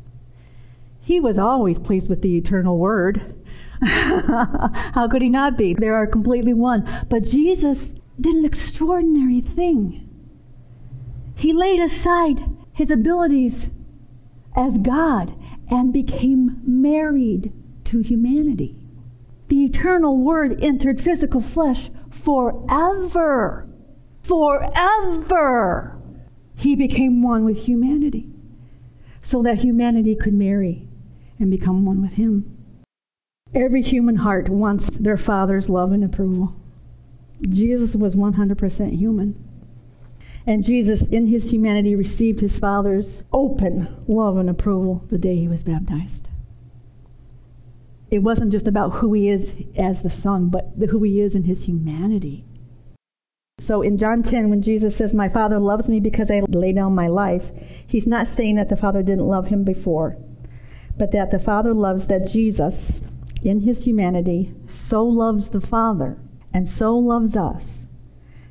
He 1.03 1.21
was 1.21 1.39
always 1.39 1.79
pleased 1.79 2.09
with 2.09 2.23
the 2.23 2.39
eternal 2.39 2.79
Word. 2.79 3.35
How 3.85 5.09
could 5.11 5.23
he 5.23 5.29
not 5.29 5.57
be? 5.57 5.75
They 5.75 5.89
are 5.89 6.07
completely 6.07 6.55
one. 6.55 6.89
But 7.09 7.25
Jesus 7.25 7.95
did 8.21 8.35
an 8.35 8.45
extraordinary 8.45 9.41
thing. 9.41 10.09
He 11.37 11.53
laid 11.53 11.81
aside 11.81 12.45
his 12.73 12.91
abilities 12.91 13.71
as 14.57 14.79
God 14.79 15.35
and 15.71 15.93
became 15.93 16.61
married 16.65 17.53
to 17.85 18.01
humanity. 18.01 18.77
The 19.49 19.65
eternal 19.65 20.19
Word 20.19 20.63
entered 20.63 21.01
physical 21.01 21.41
flesh 21.41 21.91
forever. 22.11 23.69
Forever. 24.23 25.99
He 26.57 26.75
became 26.75 27.23
one 27.23 27.45
with 27.45 27.59
humanity 27.59 28.29
so 29.23 29.43
that 29.43 29.59
humanity 29.59 30.17
could 30.17 30.35
marry 30.35 30.89
and 31.39 31.51
become 31.51 31.85
one 31.85 32.03
with 32.03 32.15
Him. 32.15 32.58
Every 33.55 33.83
human 33.83 34.17
heart 34.17 34.49
wants 34.49 34.91
their 34.91 35.17
Father's 35.17 35.69
love 35.69 35.93
and 35.93 36.05
approval. 36.05 36.55
Jesus 37.49 37.95
was 37.95 38.15
100% 38.15 38.99
human. 38.99 39.45
And 40.47 40.65
Jesus, 40.65 41.03
in 41.03 41.27
his 41.27 41.51
humanity, 41.51 41.95
received 41.95 42.41
his 42.41 42.59
Father's 42.59 43.23
open 43.33 44.03
love 44.07 44.37
and 44.39 44.49
approval 44.49 45.05
the 45.11 45.19
day 45.19 45.37
he 45.37 45.49
was 45.49 45.63
baptized. 45.63 46.29
It 48.11 48.21
wasn't 48.21 48.53
just 48.53 48.67
about 48.67 48.95
who 48.95 49.13
he 49.13 49.29
is 49.29 49.55
as 49.77 50.03
the 50.03 50.11
Son, 50.11 50.49
but 50.49 50.73
who 50.89 51.03
he 51.03 51.21
is 51.21 51.35
in 51.35 51.45
his 51.45 51.65
humanity. 51.65 52.45
So 53.61 53.83
in 53.83 53.97
John 53.97 54.23
10, 54.23 54.49
when 54.51 54.63
Jesus 54.63 54.97
says, 54.97 55.15
My 55.15 55.29
Father 55.29 55.59
loves 55.59 55.89
me 55.89 56.01
because 56.01 56.31
I 56.31 56.41
lay 56.49 56.73
down 56.73 56.95
my 56.95 57.09
life, 57.09 57.51
he's 57.87 58.07
not 58.07 58.27
saying 58.27 58.57
that 58.57 58.69
the 58.69 58.77
Father 58.77 59.03
didn't 59.03 59.27
love 59.27 59.49
him 59.49 59.65
before, 59.65 60.17
but 60.97 61.13
that 61.13 61.31
the 61.31 61.39
Father 61.39 61.75
loves 61.75 62.07
that 62.07 62.27
Jesus, 62.27 63.03
in 63.43 63.61
his 63.61 63.85
humanity, 63.85 64.55
so 64.67 65.05
loves 65.05 65.51
the 65.51 65.61
Father 65.61 66.19
and 66.53 66.69
so 66.69 66.97
loves 66.97 67.37
us 67.37 67.87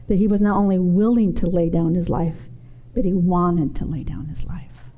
that 0.07 0.15
he 0.15 0.27
was 0.27 0.41
not 0.41 0.57
only 0.57 0.79
willing 0.79 1.33
to 1.35 1.49
lay 1.49 1.69
down 1.69 1.93
his 1.93 2.09
life, 2.09 2.47
but 2.93 3.05
he 3.05 3.13
wanted 3.13 3.75
to 3.75 3.85
lay 3.85 4.03
down 4.03 4.27
his 4.27 4.45
life. 4.45 4.91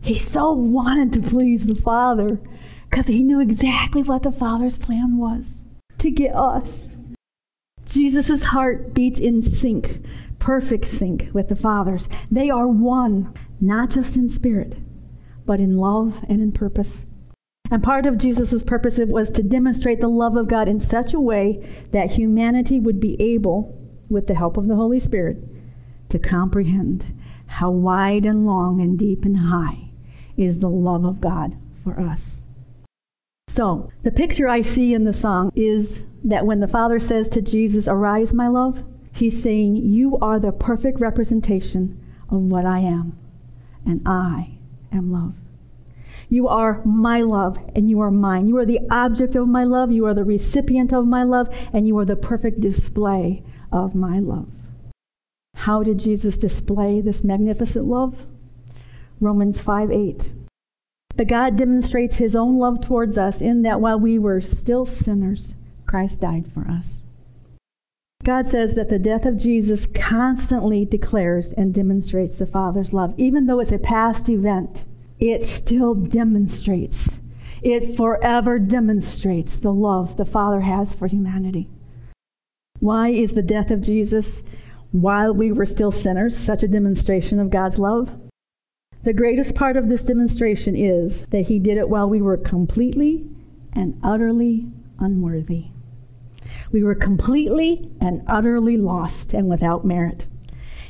He 0.00 0.18
so 0.18 0.52
wanted 0.52 1.12
to 1.14 1.28
please 1.28 1.66
the 1.66 1.74
Father 1.74 2.40
because 2.88 3.06
he 3.06 3.22
knew 3.22 3.40
exactly 3.40 4.02
what 4.02 4.22
the 4.22 4.30
Father's 4.30 4.78
plan 4.78 5.16
was 5.16 5.62
to 5.98 6.10
get 6.10 6.34
us. 6.34 6.98
Jesus' 7.86 8.44
heart 8.44 8.94
beats 8.94 9.18
in 9.18 9.42
sync, 9.42 10.04
perfect 10.38 10.84
sync 10.84 11.30
with 11.32 11.48
the 11.48 11.56
Father's. 11.56 12.08
They 12.30 12.50
are 12.50 12.68
one, 12.68 13.32
not 13.60 13.90
just 13.90 14.16
in 14.16 14.28
spirit, 14.28 14.76
but 15.46 15.60
in 15.60 15.76
love 15.76 16.24
and 16.28 16.40
in 16.40 16.52
purpose. 16.52 17.06
And 17.70 17.82
part 17.82 18.06
of 18.06 18.18
Jesus' 18.18 18.62
purpose 18.62 18.98
was 18.98 19.30
to 19.32 19.42
demonstrate 19.42 20.00
the 20.00 20.08
love 20.08 20.36
of 20.36 20.48
God 20.48 20.68
in 20.68 20.78
such 20.78 21.14
a 21.14 21.20
way 21.20 21.66
that 21.92 22.12
humanity 22.12 22.78
would 22.78 23.00
be 23.00 23.20
able, 23.20 23.78
with 24.10 24.26
the 24.26 24.34
help 24.34 24.56
of 24.56 24.68
the 24.68 24.76
Holy 24.76 25.00
Spirit, 25.00 25.38
to 26.10 26.18
comprehend 26.18 27.06
how 27.46 27.70
wide 27.70 28.26
and 28.26 28.46
long 28.46 28.80
and 28.80 28.98
deep 28.98 29.24
and 29.24 29.36
high 29.38 29.90
is 30.36 30.58
the 30.58 30.68
love 30.68 31.04
of 31.04 31.20
God 31.20 31.56
for 31.82 31.98
us. 31.98 32.44
So, 33.48 33.90
the 34.02 34.10
picture 34.10 34.48
I 34.48 34.62
see 34.62 34.94
in 34.94 35.04
the 35.04 35.12
song 35.12 35.50
is 35.54 36.02
that 36.24 36.46
when 36.46 36.60
the 36.60 36.68
Father 36.68 36.98
says 36.98 37.28
to 37.30 37.42
Jesus, 37.42 37.86
Arise, 37.86 38.34
my 38.34 38.48
love, 38.48 38.82
he's 39.12 39.42
saying, 39.42 39.76
You 39.76 40.18
are 40.18 40.40
the 40.40 40.52
perfect 40.52 41.00
representation 41.00 42.00
of 42.30 42.40
what 42.40 42.66
I 42.66 42.80
am, 42.80 43.18
and 43.86 44.02
I 44.04 44.58
am 44.92 45.12
love. 45.12 45.34
You 46.28 46.48
are 46.48 46.82
my 46.84 47.20
love, 47.20 47.58
and 47.74 47.88
you 47.88 48.00
are 48.00 48.10
mine. 48.10 48.46
You 48.46 48.56
are 48.58 48.66
the 48.66 48.80
object 48.90 49.34
of 49.34 49.48
my 49.48 49.64
love, 49.64 49.92
you 49.92 50.06
are 50.06 50.14
the 50.14 50.24
recipient 50.24 50.92
of 50.92 51.06
my 51.06 51.22
love, 51.22 51.54
and 51.72 51.86
you 51.86 51.96
are 51.98 52.04
the 52.04 52.16
perfect 52.16 52.60
display 52.60 53.42
of 53.70 53.94
my 53.94 54.18
love. 54.18 54.48
How 55.54 55.82
did 55.82 55.98
Jesus 55.98 56.38
display 56.38 57.00
this 57.00 57.24
magnificent 57.24 57.86
love? 57.86 58.26
Romans 59.20 59.60
5 59.60 59.90
8. 59.90 60.32
But 61.16 61.28
God 61.28 61.56
demonstrates 61.56 62.16
his 62.16 62.34
own 62.34 62.58
love 62.58 62.80
towards 62.80 63.16
us 63.16 63.40
in 63.40 63.62
that 63.62 63.80
while 63.80 63.98
we 63.98 64.18
were 64.18 64.40
still 64.40 64.84
sinners, 64.84 65.54
Christ 65.86 66.20
died 66.20 66.50
for 66.52 66.68
us. 66.68 67.02
God 68.24 68.48
says 68.48 68.74
that 68.74 68.88
the 68.88 68.98
death 68.98 69.26
of 69.26 69.36
Jesus 69.36 69.86
constantly 69.86 70.84
declares 70.84 71.52
and 71.52 71.74
demonstrates 71.74 72.38
the 72.38 72.46
Father's 72.46 72.92
love. 72.92 73.14
Even 73.16 73.46
though 73.46 73.60
it's 73.60 73.70
a 73.70 73.78
past 73.78 74.28
event, 74.28 74.84
it 75.18 75.48
still 75.48 75.94
demonstrates, 75.94 77.20
it 77.62 77.96
forever 77.96 78.58
demonstrates 78.58 79.56
the 79.56 79.72
love 79.72 80.16
the 80.16 80.24
Father 80.24 80.60
has 80.60 80.92
for 80.94 81.06
humanity. 81.06 81.68
Why 82.80 83.08
is 83.08 83.32
the 83.32 83.42
death 83.42 83.70
of 83.70 83.80
Jesus, 83.80 84.42
while 84.92 85.32
we 85.32 85.52
were 85.52 85.66
still 85.66 85.90
sinners, 85.90 86.36
such 86.36 86.62
a 86.62 86.68
demonstration 86.68 87.38
of 87.38 87.50
God's 87.50 87.78
love? 87.78 88.12
The 89.04 89.12
greatest 89.12 89.54
part 89.54 89.76
of 89.76 89.88
this 89.88 90.04
demonstration 90.04 90.76
is 90.76 91.26
that 91.26 91.42
he 91.42 91.58
did 91.58 91.78
it 91.78 91.88
while 91.88 92.08
we 92.08 92.22
were 92.22 92.36
completely 92.36 93.26
and 93.72 93.98
utterly 94.02 94.66
unworthy. 94.98 95.66
We 96.72 96.82
were 96.82 96.94
completely 96.94 97.90
and 98.00 98.22
utterly 98.26 98.76
lost 98.76 99.34
and 99.34 99.48
without 99.48 99.84
merit. 99.84 100.26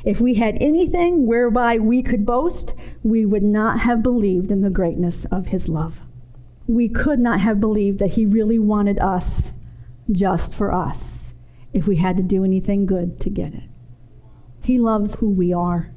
If 0.04 0.20
we 0.20 0.34
had 0.34 0.58
anything 0.60 1.26
whereby 1.26 1.78
we 1.78 2.02
could 2.02 2.26
boast, 2.26 2.74
we 3.02 3.24
would 3.24 3.42
not 3.42 3.80
have 3.80 4.02
believed 4.02 4.50
in 4.50 4.60
the 4.60 4.70
greatness 4.70 5.24
of 5.30 5.46
his 5.46 5.68
love. 5.68 6.00
We 6.66 6.88
could 6.88 7.18
not 7.18 7.40
have 7.40 7.60
believed 7.60 7.98
that 8.00 8.12
he 8.12 8.26
really 8.26 8.58
wanted 8.58 8.98
us 8.98 9.52
just 10.10 10.54
for 10.54 10.72
us 10.72 11.32
if 11.72 11.86
we 11.86 11.96
had 11.96 12.16
to 12.18 12.22
do 12.22 12.44
anything 12.44 12.86
good 12.86 13.18
to 13.20 13.30
get 13.30 13.54
it. 13.54 13.64
He 14.62 14.78
loves 14.78 15.16
who 15.16 15.30
we 15.30 15.52
are. 15.52 15.90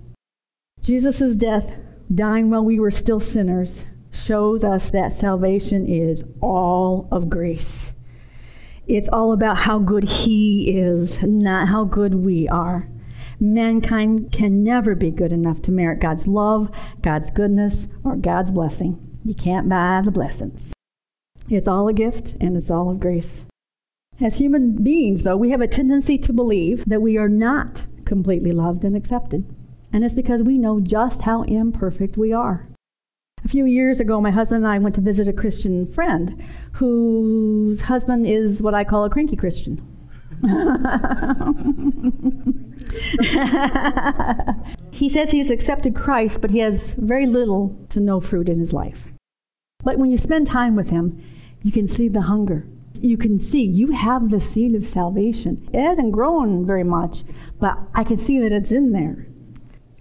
Jesus' 0.82 1.36
death 1.38 1.74
dying 2.14 2.50
while 2.50 2.64
we 2.64 2.80
were 2.80 2.92
still 2.92 3.20
sinners, 3.20 3.86
shows 4.12 4.64
us 4.64 4.90
that 4.92 5.14
salvation 5.14 5.86
is 5.86 6.24
all 6.42 7.08
of 7.12 7.30
grace. 7.30 7.94
It's 8.88 9.10
all 9.10 9.34
about 9.34 9.58
how 9.58 9.80
good 9.80 10.06
He 10.06 10.78
is, 10.78 11.22
not 11.22 11.68
how 11.68 11.84
good 11.84 12.16
we 12.16 12.48
are. 12.48 12.90
Mankind 13.40 14.32
can 14.32 14.64
never 14.64 14.96
be 14.96 15.12
good 15.12 15.32
enough 15.32 15.62
to 15.64 15.72
merit 15.72 16.00
God's 16.00 16.26
love, 16.26 16.72
God's 17.02 17.30
goodness, 17.30 17.88
or 18.04 18.16
God's 18.16 18.52
blessing. 18.52 19.00
You 19.24 19.36
can't 19.36 19.70
buy 19.70 20.02
the 20.04 20.12
blessings. 20.12 20.74
It's 21.50 21.68
all 21.68 21.88
a 21.88 21.94
gift 21.94 22.36
and 22.42 22.58
it's 22.58 22.72
all 22.72 22.90
of 22.90 23.00
grace. 23.00 23.46
As 24.20 24.38
human 24.38 24.84
beings, 24.84 25.22
though, 25.22 25.38
we 25.38 25.52
have 25.52 25.62
a 25.62 25.68
tendency 25.68 26.18
to 26.18 26.34
believe 26.34 26.84
that 26.86 27.02
we 27.02 27.18
are 27.18 27.30
not 27.30 27.86
completely 28.06 28.52
loved 28.52 28.84
and 28.84 28.96
accepted. 28.96 29.46
And 29.94 30.04
it's 30.04 30.16
because 30.16 30.42
we 30.42 30.58
know 30.58 30.80
just 30.80 31.22
how 31.22 31.44
imperfect 31.44 32.18
we 32.18 32.34
are. 32.34 32.68
A 33.46 33.48
few 33.48 33.66
years 33.66 34.00
ago, 34.00 34.20
my 34.20 34.32
husband 34.32 34.64
and 34.64 34.74
I 34.74 34.80
went 34.80 34.96
to 34.96 35.02
visit 35.02 35.28
a 35.28 35.34
Christian 35.34 35.86
friend 35.94 36.44
whose 36.74 37.82
husband 37.82 38.26
is 38.26 38.62
what 38.62 38.74
I 38.74 38.84
call 38.84 39.06
a 39.06 39.10
cranky 39.10 39.36
Christian. 39.36 39.86
He 44.92 45.10
says 45.10 45.32
he's 45.32 45.50
accepted 45.50 45.96
Christ, 45.96 46.42
but 46.42 46.52
he 46.52 46.60
has 46.60 46.94
very 46.94 47.26
little 47.26 47.76
to 47.90 48.00
no 48.00 48.20
fruit 48.20 48.48
in 48.48 48.60
his 48.60 48.72
life. 48.72 49.06
But 49.84 49.98
when 49.98 50.12
you 50.12 50.18
spend 50.18 50.48
time 50.48 50.76
with 50.76 50.90
him, 50.90 51.24
you 51.64 51.72
can 51.72 51.88
see 51.88 52.08
the 52.08 52.22
hunger. 52.22 52.68
You 53.00 53.18
can 53.18 53.40
see 53.40 53.64
you 53.64 53.92
have 53.92 54.30
the 54.30 54.42
seed 54.42 54.76
of 54.76 54.88
salvation. 54.88 55.68
It 55.74 55.82
hasn't 55.82 56.12
grown 56.12 56.66
very 56.66 56.84
much, 56.84 57.24
but 57.60 57.78
I 57.96 58.04
can 58.04 58.18
see 58.18 58.40
that 58.40 58.52
it's 58.52 58.72
in 58.72 58.92
there. 58.92 59.28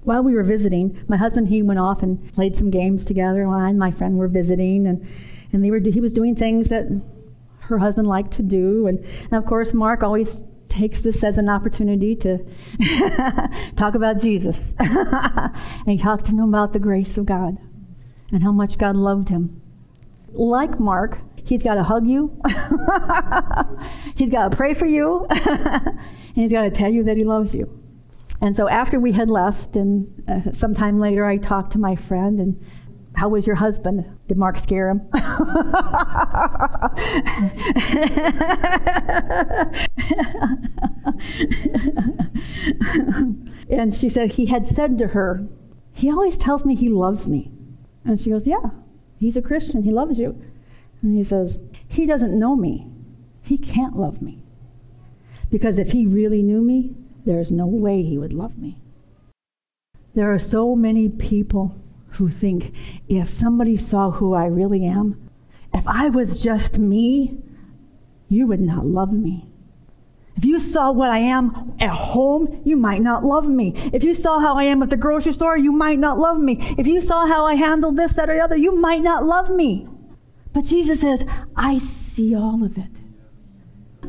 While 0.03 0.23
we 0.23 0.35
were 0.35 0.43
visiting, 0.43 1.03
my 1.09 1.17
husband 1.17 1.49
he 1.49 1.63
went 1.63 1.81
off 1.81 2.03
and 2.03 2.33
played 2.35 2.57
some 2.57 2.71
games 2.71 3.05
together. 3.05 3.43
And 3.43 3.53
I 3.53 3.69
and 3.71 3.79
my 3.79 3.91
friend 3.91 4.19
were 4.19 4.29
visiting, 4.29 4.87
and 4.87 5.07
and 5.53 5.65
they 5.65 5.71
were 5.71 5.81
he 5.81 6.01
was 6.01 6.13
doing 6.13 6.37
things 6.37 6.69
that 6.69 6.87
her 7.69 7.79
husband 7.79 8.07
liked 8.07 8.33
to 8.33 8.43
do, 8.43 8.87
and, 8.87 8.99
and 8.99 9.33
of 9.33 9.47
course 9.47 9.73
Mark 9.73 10.03
always 10.03 10.41
takes 10.69 11.01
this 11.01 11.23
as 11.23 11.39
an 11.39 11.49
opportunity 11.49 12.17
to 12.17 12.39
talk 13.77 13.95
about 13.95 14.21
Jesus. 14.21 14.75
and 14.79 15.53
he 15.87 15.97
talked 15.97 16.27
to 16.27 16.33
him 16.33 16.41
about 16.41 16.73
the 16.73 16.79
grace 16.79 17.17
of 17.19 17.27
God 17.27 17.57
and 18.33 18.43
how 18.43 18.53
much 18.53 18.79
God 18.79 18.97
loved 18.97 19.29
him. 19.29 19.63
Like 20.33 20.79
Mark, 20.79 21.19
he's 21.45 21.63
got 21.63 21.75
to 21.77 21.83
hug 21.83 22.07
you, 22.07 22.41
he's 24.17 24.31
got 24.31 24.51
to 24.51 24.57
pray 24.57 24.75
for 24.75 24.87
you, 24.87 25.27
and 25.31 25.99
he's 26.35 26.53
got 26.53 26.63
to 26.63 26.71
tell 26.71 26.91
you 26.91 27.05
that 27.05 27.17
he 27.17 27.25
loves 27.25 27.55
you. 27.55 27.83
And 28.41 28.55
so 28.55 28.69
after 28.69 29.01
we 29.01 29.13
had 29.13 29.31
left, 29.31 29.77
and 29.77 30.23
uh, 30.29 30.53
sometime 30.53 31.01
later, 31.01 31.25
I 31.25 31.39
talked 31.39 31.73
to 31.73 31.79
my 31.79 31.97
friend, 31.97 32.39
and 32.39 32.63
How 33.17 33.29
was 33.31 33.47
your 33.47 33.57
husband? 33.57 34.05
Did 34.29 34.37
Mark 34.37 34.59
scare 34.59 34.91
him? 34.91 35.01
and 43.71 43.95
she 43.95 44.11
said, 44.11 44.33
He 44.33 44.45
had 44.47 44.67
said 44.67 44.99
to 44.99 45.09
her, 45.09 45.49
He 45.95 46.11
always 46.11 46.37
tells 46.37 46.67
me 46.67 46.75
he 46.75 46.91
loves 46.91 47.27
me. 47.27 47.51
And 48.05 48.21
she 48.21 48.29
goes, 48.29 48.47
Yeah, 48.47 48.71
he's 49.17 49.39
a 49.39 49.43
Christian. 49.43 49.83
He 49.83 49.93
loves 49.93 50.19
you. 50.19 50.39
And 51.01 51.17
he 51.17 51.25
says, 51.25 51.59
He 51.89 52.05
doesn't 52.05 52.39
know 52.39 52.55
me. 52.55 52.87
He 53.41 53.57
can't 53.57 53.97
love 53.97 54.21
me. 54.21 54.43
Because 55.49 55.79
if 55.79 55.93
he 55.93 56.07
really 56.07 56.43
knew 56.43 56.61
me, 56.61 56.95
there's 57.25 57.51
no 57.51 57.65
way 57.65 58.03
he 58.03 58.19
would 58.19 58.35
love 58.35 58.59
me. 58.59 58.77
There 60.15 60.35
are 60.35 60.39
so 60.39 60.77
many 60.77 61.09
people 61.09 61.75
who 62.11 62.29
think 62.29 62.75
if 63.09 63.39
somebody 63.39 63.77
saw 63.77 64.11
who 64.11 64.35
I 64.35 64.47
really 64.47 64.85
am, 64.85 65.31
if 65.75 65.87
I 65.87 66.09
was 66.09 66.43
just 66.43 66.79
me, 66.79 67.39
you 68.29 68.47
would 68.47 68.61
not 68.61 68.87
love 68.87 69.13
me. 69.13 69.51
If 70.37 70.45
you 70.45 70.61
saw 70.61 70.93
what 70.93 71.11
I 71.11 71.19
am 71.19 71.75
at 71.81 71.91
home, 71.91 72.61
you 72.65 72.77
might 72.77 73.01
not 73.01 73.25
love 73.25 73.49
me. 73.49 73.73
If 73.93 74.05
you 74.05 74.13
saw 74.13 74.39
how 74.39 74.59
I 74.59 74.65
am 74.65 74.83
at 74.83 74.91
the 74.91 74.97
grocery 74.97 75.33
store, 75.33 75.57
you 75.57 75.73
might 75.73 75.99
not 75.99 76.19
love 76.19 76.39
me. 76.39 76.59
If 76.77 76.87
you 76.87 77.01
saw 77.01 77.27
how 77.27 77.47
I 77.47 77.55
handle 77.55 77.93
this, 77.93 78.13
that, 78.15 78.29
or 78.29 78.35
the 78.35 78.45
other, 78.45 78.57
you 78.57 78.77
might 78.77 79.03
not 79.03 79.25
love 79.25 79.49
me. 79.49 79.89
But 80.53 80.65
Jesus 80.65 81.01
says, 81.01 81.25
I 81.57 81.79
see 81.79 82.35
all 82.35 82.63
of 82.65 82.77
it. 82.77 82.85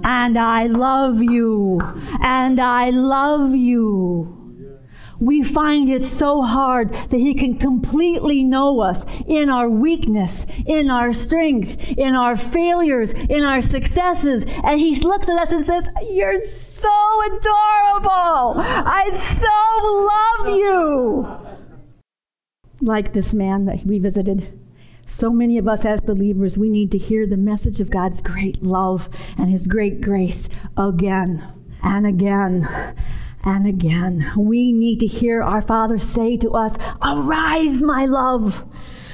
And 0.04 0.38
I 0.38 0.68
love 0.68 1.22
you. 1.24 1.80
And 2.22 2.60
I 2.60 2.90
love 2.90 3.56
you 3.56 4.37
we 5.20 5.44
find 5.44 5.90
it 5.90 6.04
so 6.04 6.42
hard 6.42 6.94
that 6.94 7.20
He 7.20 7.34
can 7.34 7.58
completely 7.58 8.44
know 8.44 8.80
us 8.82 9.04
in 9.28 9.50
our 9.50 9.70
weakness, 9.70 10.46
in 10.66 10.90
our 10.90 11.14
strength, 11.14 11.92
in 11.98 12.16
our 12.16 12.36
failures, 12.36 13.14
in 13.14 13.44
our 13.44 13.62
successes. 13.62 14.46
And 14.64 14.80
He 14.80 15.00
looks 15.00 15.30
at 15.30 15.38
us 15.38 15.52
and 15.52 15.66
says, 15.66 15.90
You're 16.10 16.40
so 16.40 17.22
adorable. 17.26 18.56
I 18.60 19.10
so 19.40 20.46
love 20.46 20.58
you. 20.58 21.28
Like 22.82 23.14
this 23.14 23.34
man 23.34 23.66
that 23.66 23.84
we 23.86 24.00
visited. 24.00 24.60
So 25.08 25.32
many 25.32 25.58
of 25.58 25.68
us 25.68 25.86
as 25.86 26.02
believers, 26.02 26.58
we 26.58 26.70
need 26.70 26.92
to 26.92 26.98
hear 26.98 27.26
the 27.26 27.38
message 27.38 27.80
of 27.80 27.90
God's 27.90 28.20
great 28.22 28.62
love 28.62 29.10
and 29.38 29.50
His 29.50 29.66
great 29.66 30.02
grace 30.02 30.50
again 30.76 31.44
and 31.82 32.06
again 32.06 32.68
and 33.48 33.66
again. 33.66 34.30
We 34.36 34.74
need 34.74 35.00
to 35.00 35.08
hear 35.08 35.42
our 35.42 35.62
Father 35.62 35.98
say 36.00 36.36
to 36.38 36.52
us, 36.52 36.76
Arise, 37.02 37.82
my 37.82 38.06
love. 38.06 38.66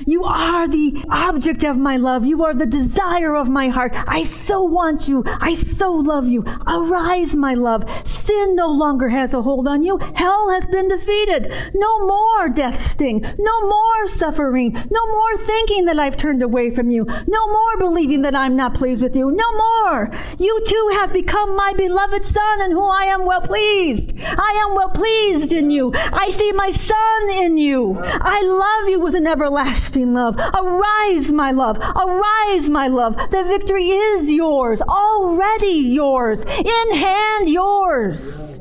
You 0.06 0.24
are 0.24 0.68
the 0.68 1.04
object 1.10 1.64
of 1.64 1.78
my 1.78 1.98
love. 1.98 2.26
You 2.26 2.44
are 2.44 2.54
the 2.54 2.66
desire 2.66 3.36
of 3.36 3.50
my 3.50 3.70
heart. 3.70 3.94
I 4.08 4.24
so 4.24 4.62
want 4.62 5.08
you. 5.08 5.24
I 5.26 5.54
so 5.54 5.92
love 5.92 6.28
you. 6.28 6.44
Arise, 6.68 7.36
my 7.36 7.54
love. 7.54 7.84
Sin 8.06 8.56
no 8.56 8.70
longer 8.70 9.10
has 9.10 9.34
a 9.34 9.42
hold 9.42 9.68
on 9.68 9.84
you. 9.84 9.98
Hell 10.16 10.50
has 10.50 10.68
been 10.68 10.88
defeated. 10.88 11.54
No 11.74 12.06
more 12.06 12.50
death 12.50 12.86
sting. 12.86 13.22
No 13.40 13.62
more 13.62 14.08
suffering. 14.08 14.74
No 14.74 15.08
more 15.08 15.38
thinking 15.38 15.86
that 15.86 16.00
I've 16.00 16.18
turned 16.18 16.42
away 16.42 16.70
from 16.72 16.90
you. 16.90 17.06
No 17.28 17.48
more 17.48 17.78
believing 17.78 18.22
that 18.24 18.36
I'm 18.36 18.56
not 18.56 18.74
pleased 18.74 19.02
with 19.02 19.16
you. 19.16 19.32
No 19.32 19.52
more. 19.54 20.12
You 20.38 20.64
too 20.66 20.90
have 20.94 21.14
become 21.14 21.56
my 21.56 21.74
beloved 21.76 22.26
Son 22.26 22.62
in 22.62 22.72
whom 22.72 22.90
I 22.90 23.06
am 23.06 23.26
well 23.26 23.42
pleased. 23.42 24.14
I 24.20 24.66
am 24.68 24.76
well 24.76 24.90
pleased 24.90 25.54
in 25.54 25.72
you. 25.72 25.94
I 25.96 26.32
see 26.32 26.52
my 26.52 26.72
Son 26.72 27.30
in 27.32 27.58
you. 27.58 28.00
I 28.04 28.42
love 28.42 28.90
you 28.90 29.00
with 29.00 29.16
an 29.16 29.28
everlasting 29.28 29.93
everlasting 29.96 30.14
love. 30.14 30.38
Arise, 30.38 31.32
my 31.32 31.52
love. 31.52 31.78
Arise, 31.78 32.70
my 32.70 32.88
love. 32.88 33.16
The 33.32 33.44
victory 33.44 33.90
is 33.90 34.30
yours, 34.30 34.82
already 34.82 35.68
yours, 35.68 36.44
in 36.46 36.96
hand 36.96 37.50
yours. 37.50 38.60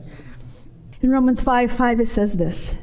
In 1.01 1.11
Romans 1.11 1.41
5 1.41 1.73
5, 1.73 2.01
it 2.01 2.09
says 2.09 2.35
this 2.35 2.77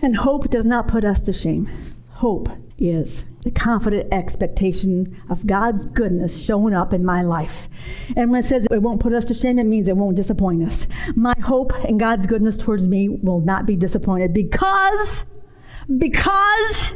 And 0.00 0.16
hope 0.16 0.50
does 0.50 0.66
not 0.66 0.88
put 0.88 1.04
us 1.04 1.22
to 1.22 1.32
shame. 1.32 1.68
Hope 2.10 2.48
is 2.78 3.24
the 3.42 3.50
confident 3.50 4.12
expectation 4.12 5.22
of 5.30 5.46
God's 5.46 5.86
goodness 5.86 6.36
showing 6.36 6.74
up 6.74 6.92
in 6.92 7.04
my 7.04 7.22
life. 7.22 7.68
And 8.16 8.30
when 8.30 8.40
it 8.40 8.46
says 8.46 8.66
it 8.70 8.82
won't 8.82 9.00
put 9.00 9.12
us 9.12 9.26
to 9.28 9.34
shame, 9.34 9.58
it 9.58 9.64
means 9.64 9.88
it 9.88 9.96
won't 9.96 10.16
disappoint 10.16 10.64
us. 10.64 10.86
My 11.14 11.34
hope 11.42 11.72
and 11.84 12.00
God's 12.00 12.26
goodness 12.26 12.56
towards 12.56 12.86
me 12.86 13.08
will 13.08 13.40
not 13.40 13.66
be 13.66 13.76
disappointed 13.76 14.32
because, 14.32 15.24
because 15.98 16.94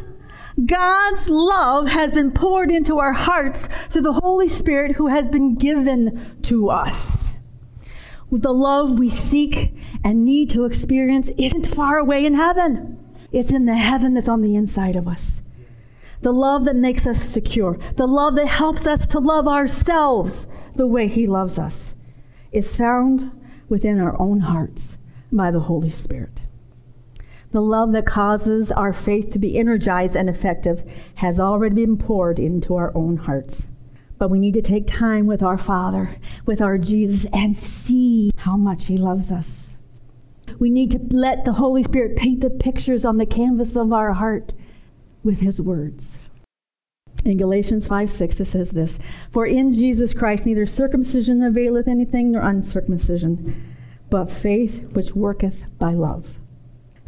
God's 0.67 1.29
love 1.29 1.87
has 1.89 2.13
been 2.13 2.33
poured 2.33 2.71
into 2.71 2.99
our 2.99 3.13
hearts 3.13 3.69
through 3.89 4.03
the 4.03 4.15
Holy 4.15 4.49
Spirit 4.49 4.97
who 4.97 5.07
has 5.07 5.29
been 5.29 5.55
given 5.55 6.37
to 6.43 6.71
us. 6.71 7.35
The 8.33 8.53
love 8.53 8.99
we 8.99 9.11
seek 9.11 9.75
and 10.05 10.25
need 10.25 10.51
to 10.51 10.65
experience 10.65 11.31
isn't 11.39 11.75
far 11.75 11.99
away 11.99 12.25
in 12.25 12.35
heaven. 12.35 12.99
It's 13.33 13.53
in 13.53 13.67
the 13.67 13.77
heaven 13.77 14.15
that's 14.15 14.29
on 14.29 14.43
the 14.43 14.55
inside 14.55 14.97
of 14.97 15.09
us. 15.09 15.43
The 16.23 16.33
love 16.33 16.65
that 16.65 16.77
makes 16.77 17.07
us 17.07 17.23
secure, 17.23 17.79
the 17.97 18.07
love 18.07 18.35
that 18.35 18.49
helps 18.49 18.87
us 18.87 19.07
to 19.09 19.19
love 19.19 19.49
ourselves 19.49 20.47
the 20.75 20.87
way 20.87 21.09
He 21.09 21.27
loves 21.27 21.59
us, 21.59 21.95
is 22.53 22.77
found 22.77 23.31
within 23.69 23.99
our 23.99 24.21
own 24.21 24.41
hearts 24.41 24.99
by 25.33 25.51
the 25.51 25.61
Holy 25.61 25.91
Spirit. 25.91 26.43
The 27.53 27.61
love 27.61 27.91
that 27.93 28.07
causes 28.07 28.71
our 28.71 28.93
faith 28.93 29.33
to 29.33 29.39
be 29.41 29.59
energized 29.59 30.15
and 30.15 30.29
effective 30.29 30.85
has 31.17 31.41
already 31.41 31.75
been 31.75 31.97
poured 31.97 32.39
into 32.39 32.77
our 32.77 32.97
own 32.97 33.17
hearts. 33.17 33.67
But 34.19 34.31
we 34.31 34.39
need 34.39 34.55
to 34.55 34.63
take 34.63 34.87
time 34.87 35.27
with 35.27 35.43
our 35.43 35.59
Father, 35.59 36.17
with 36.47 36.61
our 36.61 36.79
Jesus, 36.79 37.27
and 37.33 37.57
see 37.57 38.31
how 38.37 38.57
much 38.57 38.87
He 38.87 38.97
loves 38.97 39.33
us. 39.33 39.79
We 40.61 40.71
need 40.71 40.93
to 40.93 41.01
let 41.11 41.45
the 41.45 41.55
Holy 41.55 41.83
Spirit 41.83 42.17
paint 42.17 42.41
the 42.41 42.51
pictures 42.51 43.05
on 43.05 43.17
the 43.17 43.27
canvas 43.27 43.77
of 43.77 43.93
our 43.93 44.13
heart 44.13 44.53
with 45.25 45.41
His 45.41 45.61
words. 45.61 46.19
In 47.25 47.37
Galatians 47.37 47.85
5 47.87 48.09
6, 48.09 48.41
it 48.41 48.45
says 48.45 48.71
this 48.71 48.99
For 49.33 49.45
in 49.45 49.73
Jesus 49.73 50.15
Christ 50.15 50.47
neither 50.47 50.67
circumcision 50.67 51.43
availeth 51.43 51.89
anything 51.89 52.31
nor 52.31 52.43
uncircumcision, 52.43 53.75
but 54.09 54.31
faith 54.31 54.85
which 54.93 55.17
worketh 55.17 55.65
by 55.79 55.95
love 55.95 56.40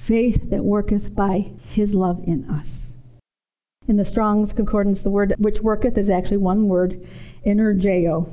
faith 0.04 0.50
that 0.50 0.64
worketh 0.64 1.14
by 1.14 1.52
his 1.64 1.94
love 1.94 2.20
in 2.24 2.48
us. 2.50 2.92
In 3.86 3.96
the 3.96 4.04
Strong's 4.04 4.52
Concordance, 4.52 5.02
the 5.02 5.10
word 5.10 5.34
which 5.38 5.60
worketh 5.60 5.96
is 5.96 6.10
actually 6.10 6.38
one 6.38 6.68
word, 6.68 7.06
energeo, 7.46 8.32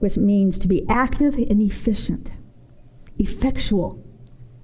which 0.00 0.16
means 0.16 0.58
to 0.58 0.66
be 0.68 0.84
active 0.88 1.34
and 1.34 1.62
efficient, 1.62 2.32
effectual, 3.18 4.02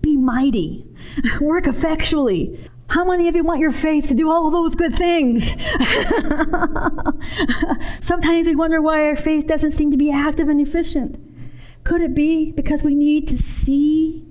be 0.00 0.16
mighty, 0.16 0.86
work 1.40 1.66
effectually. 1.66 2.70
How 2.88 3.04
many 3.04 3.28
of 3.28 3.36
you 3.36 3.44
want 3.44 3.60
your 3.60 3.72
faith 3.72 4.08
to 4.08 4.14
do 4.14 4.30
all 4.30 4.50
those 4.50 4.74
good 4.74 4.96
things? 4.96 5.44
Sometimes 8.00 8.46
we 8.46 8.54
wonder 8.54 8.80
why 8.80 9.04
our 9.06 9.16
faith 9.16 9.46
doesn't 9.46 9.72
seem 9.72 9.90
to 9.90 9.96
be 9.96 10.10
active 10.10 10.48
and 10.48 10.60
efficient. 10.60 11.18
Could 11.84 12.00
it 12.00 12.14
be 12.14 12.52
because 12.52 12.82
we 12.82 12.94
need 12.94 13.28
to 13.28 13.38
see 13.38 14.24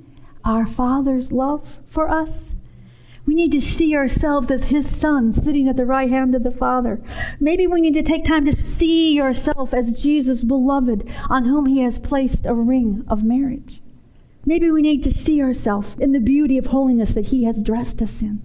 our 0.45 0.65
Father's 0.65 1.31
love 1.31 1.79
for 1.87 2.09
us. 2.09 2.51
We 3.25 3.33
need 3.33 3.51
to 3.53 3.61
see 3.61 3.95
ourselves 3.95 4.51
as 4.51 4.65
His 4.65 4.87
sons 4.87 5.43
sitting 5.43 5.67
at 5.67 5.77
the 5.77 5.85
right 5.85 6.09
hand 6.09 6.35
of 6.35 6.43
the 6.43 6.51
Father. 6.51 7.01
Maybe 7.39 7.65
we 7.65 7.81
need 7.81 7.95
to 7.95 8.03
take 8.03 8.23
time 8.23 8.45
to 8.45 8.55
see 8.55 9.13
yourself 9.13 9.73
as 9.73 9.99
Jesus' 10.01 10.43
beloved, 10.43 11.09
on 11.29 11.45
whom 11.45 11.65
He 11.65 11.79
has 11.79 11.97
placed 11.97 12.45
a 12.45 12.53
ring 12.53 13.03
of 13.07 13.23
marriage. 13.23 13.81
Maybe 14.45 14.69
we 14.69 14.83
need 14.83 15.03
to 15.03 15.11
see 15.11 15.41
ourselves 15.41 15.95
in 15.99 16.11
the 16.11 16.19
beauty 16.19 16.59
of 16.59 16.67
holiness 16.67 17.13
that 17.13 17.27
He 17.27 17.45
has 17.45 17.63
dressed 17.63 17.99
us 18.01 18.21
in. 18.21 18.43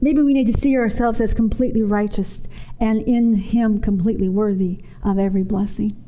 Maybe 0.00 0.22
we 0.22 0.32
need 0.32 0.46
to 0.46 0.58
see 0.58 0.74
ourselves 0.78 1.20
as 1.20 1.34
completely 1.34 1.82
righteous 1.82 2.44
and 2.80 3.02
in 3.02 3.34
Him 3.34 3.80
completely 3.80 4.30
worthy 4.30 4.82
of 5.04 5.18
every 5.18 5.42
blessing. 5.42 6.02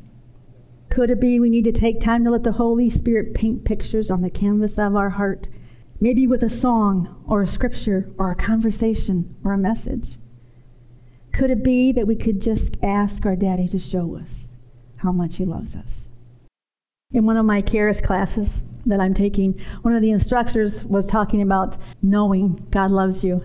Could 0.93 1.09
it 1.09 1.21
be 1.21 1.41
we 1.41 1.49
need 1.49 1.65
to 1.65 1.73
take 1.73 2.01
time 2.01 2.23
to 2.25 2.31
let 2.31 2.43
the 2.43 2.53
Holy 2.53 2.91
Spirit 2.91 3.33
paint 3.33 3.65
pictures 3.65 4.11
on 4.11 4.21
the 4.21 4.29
canvas 4.29 4.79
of 4.79 4.95
our 4.95 5.09
heart, 5.09 5.49
maybe 6.03 6.27
with 6.27 6.43
a 6.43 6.51
song 6.51 7.25
or 7.27 7.41
a 7.41 7.47
scripture 7.47 8.13
or 8.19 8.31
a 8.31 8.37
conversation 8.37 9.35
or 9.43 9.55
a 9.55 9.59
message? 9.59 10.19
Could 11.33 11.49
it 11.49 11.65
be 11.65 11.93
that 11.93 12.07
we 12.07 12.15
could 12.15 12.43
just 12.43 12.77
ask 12.83 13.25
our 13.25 13.37
daddy 13.37 13.69
to 13.69 13.79
show 13.79 14.19
us 14.19 14.51
how 14.97 15.13
much 15.13 15.37
he 15.37 15.47
loves 15.47 15.75
us? 15.75 16.11
In 17.11 17.25
one 17.25 17.39
of 17.39 17.47
my 17.47 17.63
Charis 17.63 18.03
classes 18.03 18.63
that 18.85 19.01
I'm 19.01 19.15
taking, 19.15 19.59
one 19.81 19.97
of 19.97 20.03
the 20.03 20.11
instructors 20.11 20.85
was 20.85 21.07
talking 21.07 21.41
about 21.41 21.79
knowing 22.03 22.67
God 22.71 22.91
loves 22.91 23.25
you. 23.25 23.43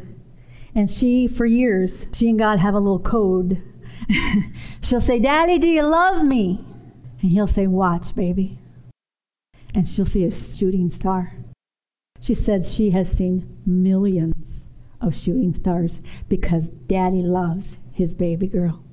And 0.76 0.90
she, 0.90 1.30
for 1.30 1.46
years, 1.46 2.08
she 2.14 2.28
and 2.28 2.38
God 2.38 2.60
have 2.60 2.74
a 2.74 2.80
little 2.80 3.00
code. 3.00 3.64
She'll 4.82 5.00
say, 5.00 5.18
Daddy, 5.18 5.60
do 5.60 5.70
you 5.70 5.84
love 5.84 6.28
me? 6.28 6.67
And 7.22 7.32
he'll 7.32 7.48
say, 7.48 7.68
Watch, 7.68 8.16
baby. 8.16 8.60
And 9.74 9.88
she'll 9.88 10.06
see 10.06 10.24
a 10.24 10.32
shooting 10.32 10.90
star. 10.90 11.34
She 12.20 12.34
says 12.34 12.74
she 12.74 12.92
has 12.92 13.12
seen 13.12 13.58
millions 13.66 14.66
of 15.02 15.16
shooting 15.16 15.54
stars 15.54 16.00
because 16.28 16.70
daddy 16.88 17.22
loves 17.22 17.78
his 17.92 18.14
baby 18.14 18.48
girl. 18.48 18.84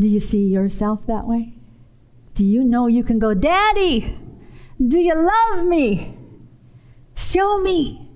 Do 0.00 0.08
you 0.08 0.20
see 0.20 0.46
yourself 0.46 1.06
that 1.06 1.26
way? 1.26 1.54
Do 2.34 2.44
you 2.44 2.62
know 2.62 2.86
you 2.86 3.02
can 3.02 3.18
go, 3.18 3.34
Daddy, 3.34 4.16
do 4.86 4.98
you 4.98 5.14
love 5.14 5.66
me? 5.66 6.16
Show 7.16 7.58
me. 7.58 8.08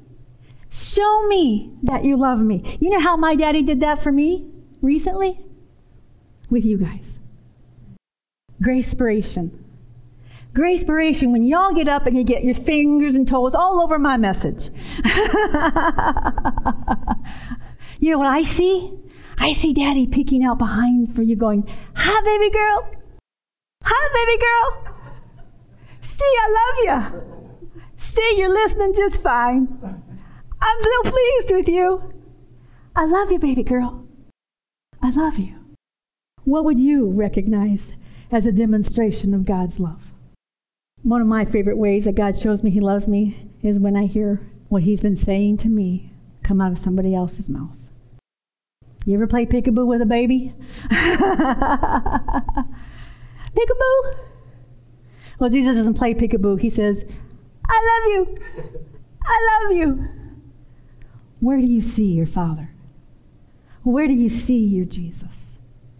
Show 0.71 1.27
me 1.27 1.73
that 1.83 2.05
you 2.05 2.17
love 2.17 2.39
me. 2.39 2.79
You 2.81 2.91
know 2.91 3.01
how 3.01 3.17
my 3.17 3.35
daddy 3.35 3.63
did 3.63 3.81
that 3.81 4.01
for 4.01 4.13
me 4.13 4.47
recently? 4.81 5.41
With 6.49 6.65
you 6.65 6.79
guys. 6.79 7.19
Gracepiration. 8.63 9.51
Gracepiration, 10.55 11.33
when 11.33 11.45
y'all 11.45 11.73
get 11.73 11.89
up 11.89 12.07
and 12.07 12.17
you 12.17 12.25
get 12.25 12.45
your 12.45 12.55
fingers 12.55 13.15
and 13.15 13.27
toes 13.27 13.55
all 13.55 13.81
over 13.83 13.99
my 13.99 14.17
message. 14.17 14.71
you 17.99 18.11
know 18.11 18.19
what 18.19 18.29
I 18.29 18.45
see? 18.45 18.93
I 19.39 19.55
see 19.55 19.73
daddy 19.73 20.07
peeking 20.07 20.45
out 20.45 20.59
behind 20.59 21.15
for 21.17 21.23
you 21.23 21.37
going, 21.37 21.67
Hi, 21.97 22.21
baby 22.23 22.51
girl. 22.51 22.91
Hi, 23.85 24.27
baby 24.27 24.39
girl. 24.41 24.95
See, 26.03 26.35
I 26.43 26.49
love 26.61 26.77
you. 26.85 27.81
See, 27.97 28.35
you're 28.37 28.53
listening 28.53 28.95
just 28.95 29.17
fine. 29.17 29.67
I'm 30.61 30.83
so 30.83 31.11
pleased 31.11 31.51
with 31.51 31.69
you. 31.69 32.13
I 32.95 33.07
love 33.07 33.33
you, 33.33 33.39
baby 33.39 33.63
girl. 33.63 34.07
I 35.01 35.11
love 35.11 35.39
you. 35.39 35.57
What 36.45 36.65
would 36.65 36.79
you 36.79 37.09
recognize 37.11 37.95
as 38.33 38.47
a 38.47 38.53
demonstration 38.53 39.35
of 39.35 39.45
God's 39.45 39.79
love? 39.79 40.13
One 41.03 41.21
of 41.21 41.27
my 41.27 41.45
favorite 41.45 41.79
ways 41.79 42.07
that 42.07 42.15
God 42.15 42.35
shows 42.37 42.63
me 42.63 42.71
He 42.71 42.81
loves 42.81 43.07
me 43.07 43.51
is 43.63 43.79
when 43.79 43.97
I 43.97 44.07
hear 44.07 44.41
what 44.69 44.83
He's 44.83 45.01
been 45.01 45.17
saying 45.17 45.59
to 45.59 45.69
me 45.69 46.11
come 46.43 46.61
out 46.61 46.73
of 46.73 46.79
somebody 46.79 47.15
else's 47.15 47.49
mouth. 47.49 47.79
You 49.05 49.15
ever 49.15 49.27
play 49.27 49.47
peekaboo 49.47 49.87
with 49.87 50.01
a 50.01 50.07
baby? 50.07 50.55
peekaboo? 50.91 52.55
Well, 55.39 55.51
Jesus 55.51 55.77
doesn't 55.77 55.95
play 55.95 56.15
peekaboo. 56.15 56.61
He 56.61 56.71
says, 56.71 57.05
I 57.69 57.81
love 57.91 58.13
you. 58.13 58.39
I 59.25 59.49
love 59.51 59.77
you. 59.77 60.09
Where 61.41 61.59
do 61.59 61.67
you 61.67 61.83
see 61.83 62.13
your 62.13 62.27
Father? 62.27 62.71
Where 63.83 64.07
do 64.07 64.15
you 64.15 64.29
see 64.29 64.65
your 64.65 64.85
Jesus? 64.85 65.52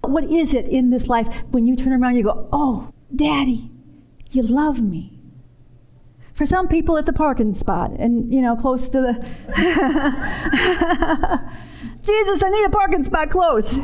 What 0.03 0.25
is 0.25 0.55
it 0.55 0.69
in 0.69 0.91
this 0.91 1.09
life 1.09 1.29
when 1.51 1.67
you 1.67 1.77
turn 1.77 1.93
around 1.93 2.17
you 2.17 2.25
go, 2.25 2.49
Oh, 2.53 2.93
Daddy, 3.15 3.71
you 4.31 4.43
love 4.43 4.81
me? 4.81 5.19
For 6.35 6.47
some 6.47 6.67
people, 6.67 6.97
it's 6.97 7.09
a 7.09 7.13
parking 7.13 7.55
spot 7.55 7.93
and, 7.93 8.33
you 8.33 8.41
know, 8.41 8.57
close 8.57 8.89
to 8.89 9.01
the. 9.01 9.13
Jesus, 12.03 12.43
I 12.43 12.51
need 12.51 12.65
a 12.65 12.71
parking 12.71 13.05
spot 13.05 13.31
close. 13.31 13.79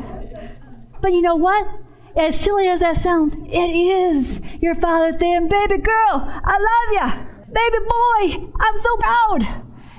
But 1.01 1.13
you 1.13 1.23
know 1.23 1.37
what? 1.37 1.69
As 2.17 2.41
silly 2.41 2.67
as 2.67 2.81
that 2.81 2.97
sounds, 2.97 3.35
it 3.35 3.57
is 3.57 4.41
your 4.61 4.75
father 4.75 5.17
saying, 5.17 5.47
Baby 5.49 5.79
girl, 5.79 6.29
I 6.45 6.59
love 6.59 6.91
you. 6.93 7.13
Baby 7.53 7.79
boy, 7.85 8.49
I'm 8.59 8.77
so 8.79 8.97
proud. 8.97 9.47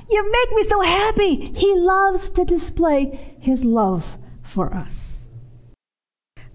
You 0.10 0.30
make 0.32 0.52
me 0.52 0.64
so 0.64 0.82
happy. 0.82 1.54
He 1.56 1.76
loves 1.76 2.32
to 2.32 2.44
display 2.44 3.38
his 3.40 3.64
love 3.64 4.18
for 4.42 4.74
us. 4.74 5.19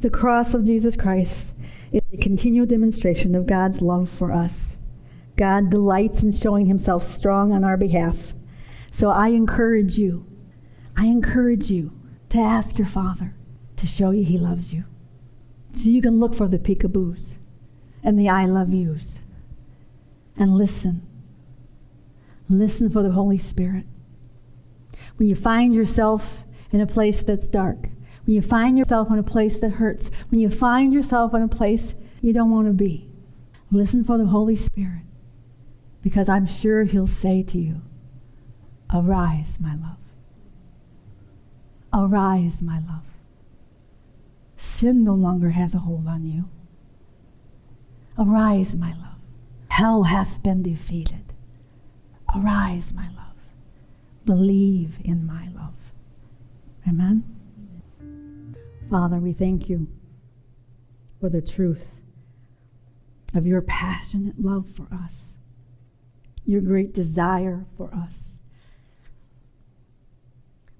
The 0.05 0.11
cross 0.11 0.53
of 0.53 0.65
Jesus 0.65 0.97
Christ 0.97 1.55
is 1.91 2.03
a 2.13 2.19
continual 2.19 2.67
demonstration 2.67 3.35
of 3.35 3.47
God's 3.47 3.81
love 3.81 4.11
for 4.11 4.33
us. 4.33 4.77
God 5.39 5.71
delights 5.71 6.23
in 6.23 6.31
showing 6.31 6.67
himself 6.67 7.11
strong 7.11 7.53
on 7.53 7.65
our 7.65 7.79
behalf. 7.79 8.35
So 8.93 9.09
I 9.09 9.29
encourage 9.29 9.97
you, 9.97 10.27
I 10.95 11.07
encourage 11.07 11.71
you 11.71 11.91
to 12.29 12.39
ask 12.39 12.77
your 12.77 12.87
Father 12.87 13.35
to 13.77 13.87
show 13.87 14.11
you 14.11 14.23
he 14.23 14.37
loves 14.37 14.75
you. 14.75 14.85
So 15.73 15.89
you 15.89 16.03
can 16.03 16.21
look 16.21 16.35
for 16.35 16.49
the 16.49 16.59
peekaboos 16.59 17.39
and 18.03 18.21
the 18.21 18.29
I 18.29 18.45
love 18.45 18.75
yous 18.75 19.21
and 20.37 20.55
listen. 20.55 21.01
Listen 22.51 22.91
for 22.91 23.03
the 23.03 23.13
Holy 23.13 23.39
Spirit. 23.39 23.87
When 25.17 25.31
you 25.31 25.35
find 25.35 25.73
yourself 25.73 26.45
in 26.73 26.83
a 26.83 26.87
place 26.87 27.23
that's 27.23 27.49
dark, 27.49 27.89
when 28.25 28.35
you 28.35 28.43
find 28.43 28.79
yourself 28.79 29.11
in 29.11 29.19
a 29.19 29.23
place 29.23 29.59
that 29.59 29.73
hurts, 29.73 30.11
when 30.31 30.41
you 30.41 30.51
find 30.51 30.93
yourself 30.93 31.35
in 31.35 31.43
a 31.43 31.49
place 31.49 31.95
you 32.23 32.33
don't 32.33 32.51
want 32.51 32.67
to 32.67 32.73
be, 32.73 33.09
listen 33.71 34.05
for 34.05 34.17
the 34.17 34.27
Holy 34.27 34.57
Spirit 34.57 35.03
because 36.03 36.29
I'm 36.29 36.47
sure 36.47 36.85
He'll 36.85 37.07
say 37.07 37.43
to 37.43 37.59
you, 37.59 37.83
Arise, 38.93 39.59
my 39.61 39.75
love. 39.75 39.97
Arise, 41.93 42.61
my 42.63 42.79
love. 42.79 43.05
Sin 44.57 45.05
no 45.05 45.15
longer 45.15 45.51
has 45.51 45.75
a 45.75 45.79
hold 45.79 46.07
on 46.07 46.25
you. 46.25 46.49
Arise, 48.19 48.77
my 48.77 48.93
love. 48.93 49.19
Hell 49.69 50.05
hath 50.05 50.43
been 50.43 50.63
defeated. 50.63 51.33
Arise, 52.35 52.93
my 52.93 53.09
love. 53.09 53.35
Believe 54.25 54.99
in 55.05 55.27
my 55.27 55.49
love. 55.55 55.75
Amen. 56.87 57.34
Father, 58.91 59.19
we 59.19 59.33
thank 59.33 59.69
you 59.69 59.89
for 61.21 61.29
the 61.29 61.43
truth 61.43 61.87
of 63.35 63.47
your 63.47 63.63
passionate 63.63 64.41
love 64.41 64.69
for 64.69 64.87
us, 64.93 65.39
your 66.45 66.61
great 66.61 66.93
desire 66.93 67.65
for 67.77 67.93
us. 67.95 68.41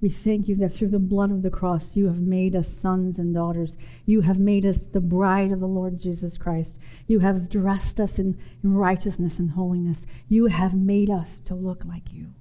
We 0.01 0.11
thank 0.11 0.49
you 0.49 0.55
that 0.57 0.75
through 0.75 0.89
the 0.89 0.99
blood 0.99 1.31
of 1.31 1.41
the 1.41 1.49
cross, 1.49 1.97
you 1.97 2.09
have 2.09 2.21
made 2.21 2.55
us 2.55 2.69
sons 2.69 3.19
and 3.19 3.33
daughters. 3.35 3.79
You 4.05 4.21
have 4.21 4.39
made 4.39 4.67
us 4.67 4.83
the 4.83 5.01
bride 5.01 5.51
of 5.51 5.61
the 5.61 5.67
Lord 5.67 5.99
Jesus 5.99 6.37
Christ. 6.37 6.79
You 7.07 7.21
have 7.21 7.49
dressed 7.49 7.99
us 7.99 8.19
in, 8.19 8.37
in 8.63 8.75
righteousness 8.75 9.39
and 9.39 9.53
holiness. 9.53 10.05
You 10.29 10.49
have 10.49 10.75
made 10.75 11.09
us 11.09 11.41
to 11.47 11.55
look 11.55 11.87
like 11.87 12.13
you. 12.13 12.35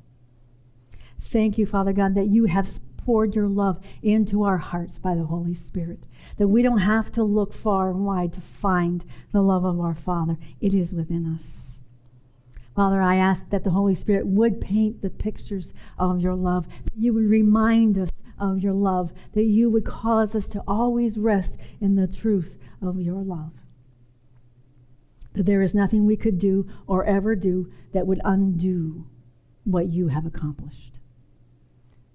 Thank 1.21 1.57
you, 1.57 1.65
Father 1.65 1.93
God, 1.93 2.15
that 2.15 2.27
you 2.27 2.45
have 2.45 2.67
poured 3.05 3.35
your 3.35 3.47
love 3.47 3.79
into 4.01 4.43
our 4.43 4.57
hearts 4.57 4.99
by 4.99 5.15
the 5.15 5.25
Holy 5.25 5.53
Spirit. 5.53 6.05
That 6.37 6.47
we 6.47 6.61
don't 6.61 6.79
have 6.79 7.11
to 7.13 7.23
look 7.23 7.53
far 7.53 7.89
and 7.89 8.05
wide 8.05 8.33
to 8.33 8.41
find 8.41 9.03
the 9.31 9.41
love 9.41 9.65
of 9.65 9.79
our 9.79 9.95
Father, 9.95 10.37
it 10.61 10.73
is 10.73 10.93
within 10.93 11.25
us. 11.25 11.79
Father, 12.75 13.01
I 13.01 13.17
ask 13.17 13.49
that 13.49 13.63
the 13.63 13.69
Holy 13.71 13.93
Spirit 13.93 14.25
would 14.25 14.59
paint 14.59 15.01
the 15.01 15.09
pictures 15.09 15.73
of 15.99 16.19
your 16.19 16.33
love, 16.33 16.65
that 16.85 16.97
you 16.97 17.13
would 17.13 17.29
remind 17.29 17.97
us 17.97 18.09
of 18.39 18.59
your 18.59 18.73
love, 18.73 19.13
that 19.33 19.43
you 19.43 19.69
would 19.69 19.85
cause 19.85 20.33
us 20.33 20.47
to 20.49 20.63
always 20.67 21.17
rest 21.17 21.59
in 21.79 21.95
the 21.95 22.07
truth 22.07 22.57
of 22.81 22.99
your 22.99 23.21
love. 23.21 23.51
That 25.33 25.45
there 25.45 25.61
is 25.61 25.75
nothing 25.75 26.05
we 26.05 26.17
could 26.17 26.39
do 26.39 26.67
or 26.87 27.05
ever 27.05 27.35
do 27.35 27.71
that 27.91 28.07
would 28.07 28.21
undo 28.23 29.05
what 29.63 29.89
you 29.89 30.07
have 30.07 30.25
accomplished. 30.25 30.92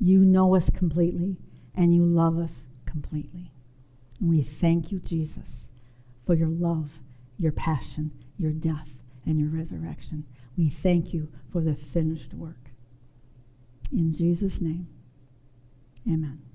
You 0.01 0.21
know 0.21 0.55
us 0.55 0.71
completely 0.71 1.37
and 1.75 1.95
you 1.95 2.05
love 2.05 2.39
us 2.39 2.67
completely. 2.87 3.53
And 4.21 4.29
we 4.29 4.43
thank 4.43 4.91
you, 4.91 4.99
Jesus, 5.01 5.71
for 6.27 6.35
your 6.35 6.49
love, 6.49 6.91
your 7.39 7.53
passion, 7.53 8.13
your 8.39 8.53
death, 8.53 8.89
and 9.27 9.39
your 9.39 9.49
resurrection. 9.49 10.25
We 10.57 10.69
thank 10.71 11.13
you 11.13 11.29
for 11.53 11.61
the 11.61 11.75
finished 11.75 12.35
work. 12.35 12.71
In 13.93 14.13
Jesus' 14.13 14.61
name, 14.61 14.89
amen. 16.07 16.48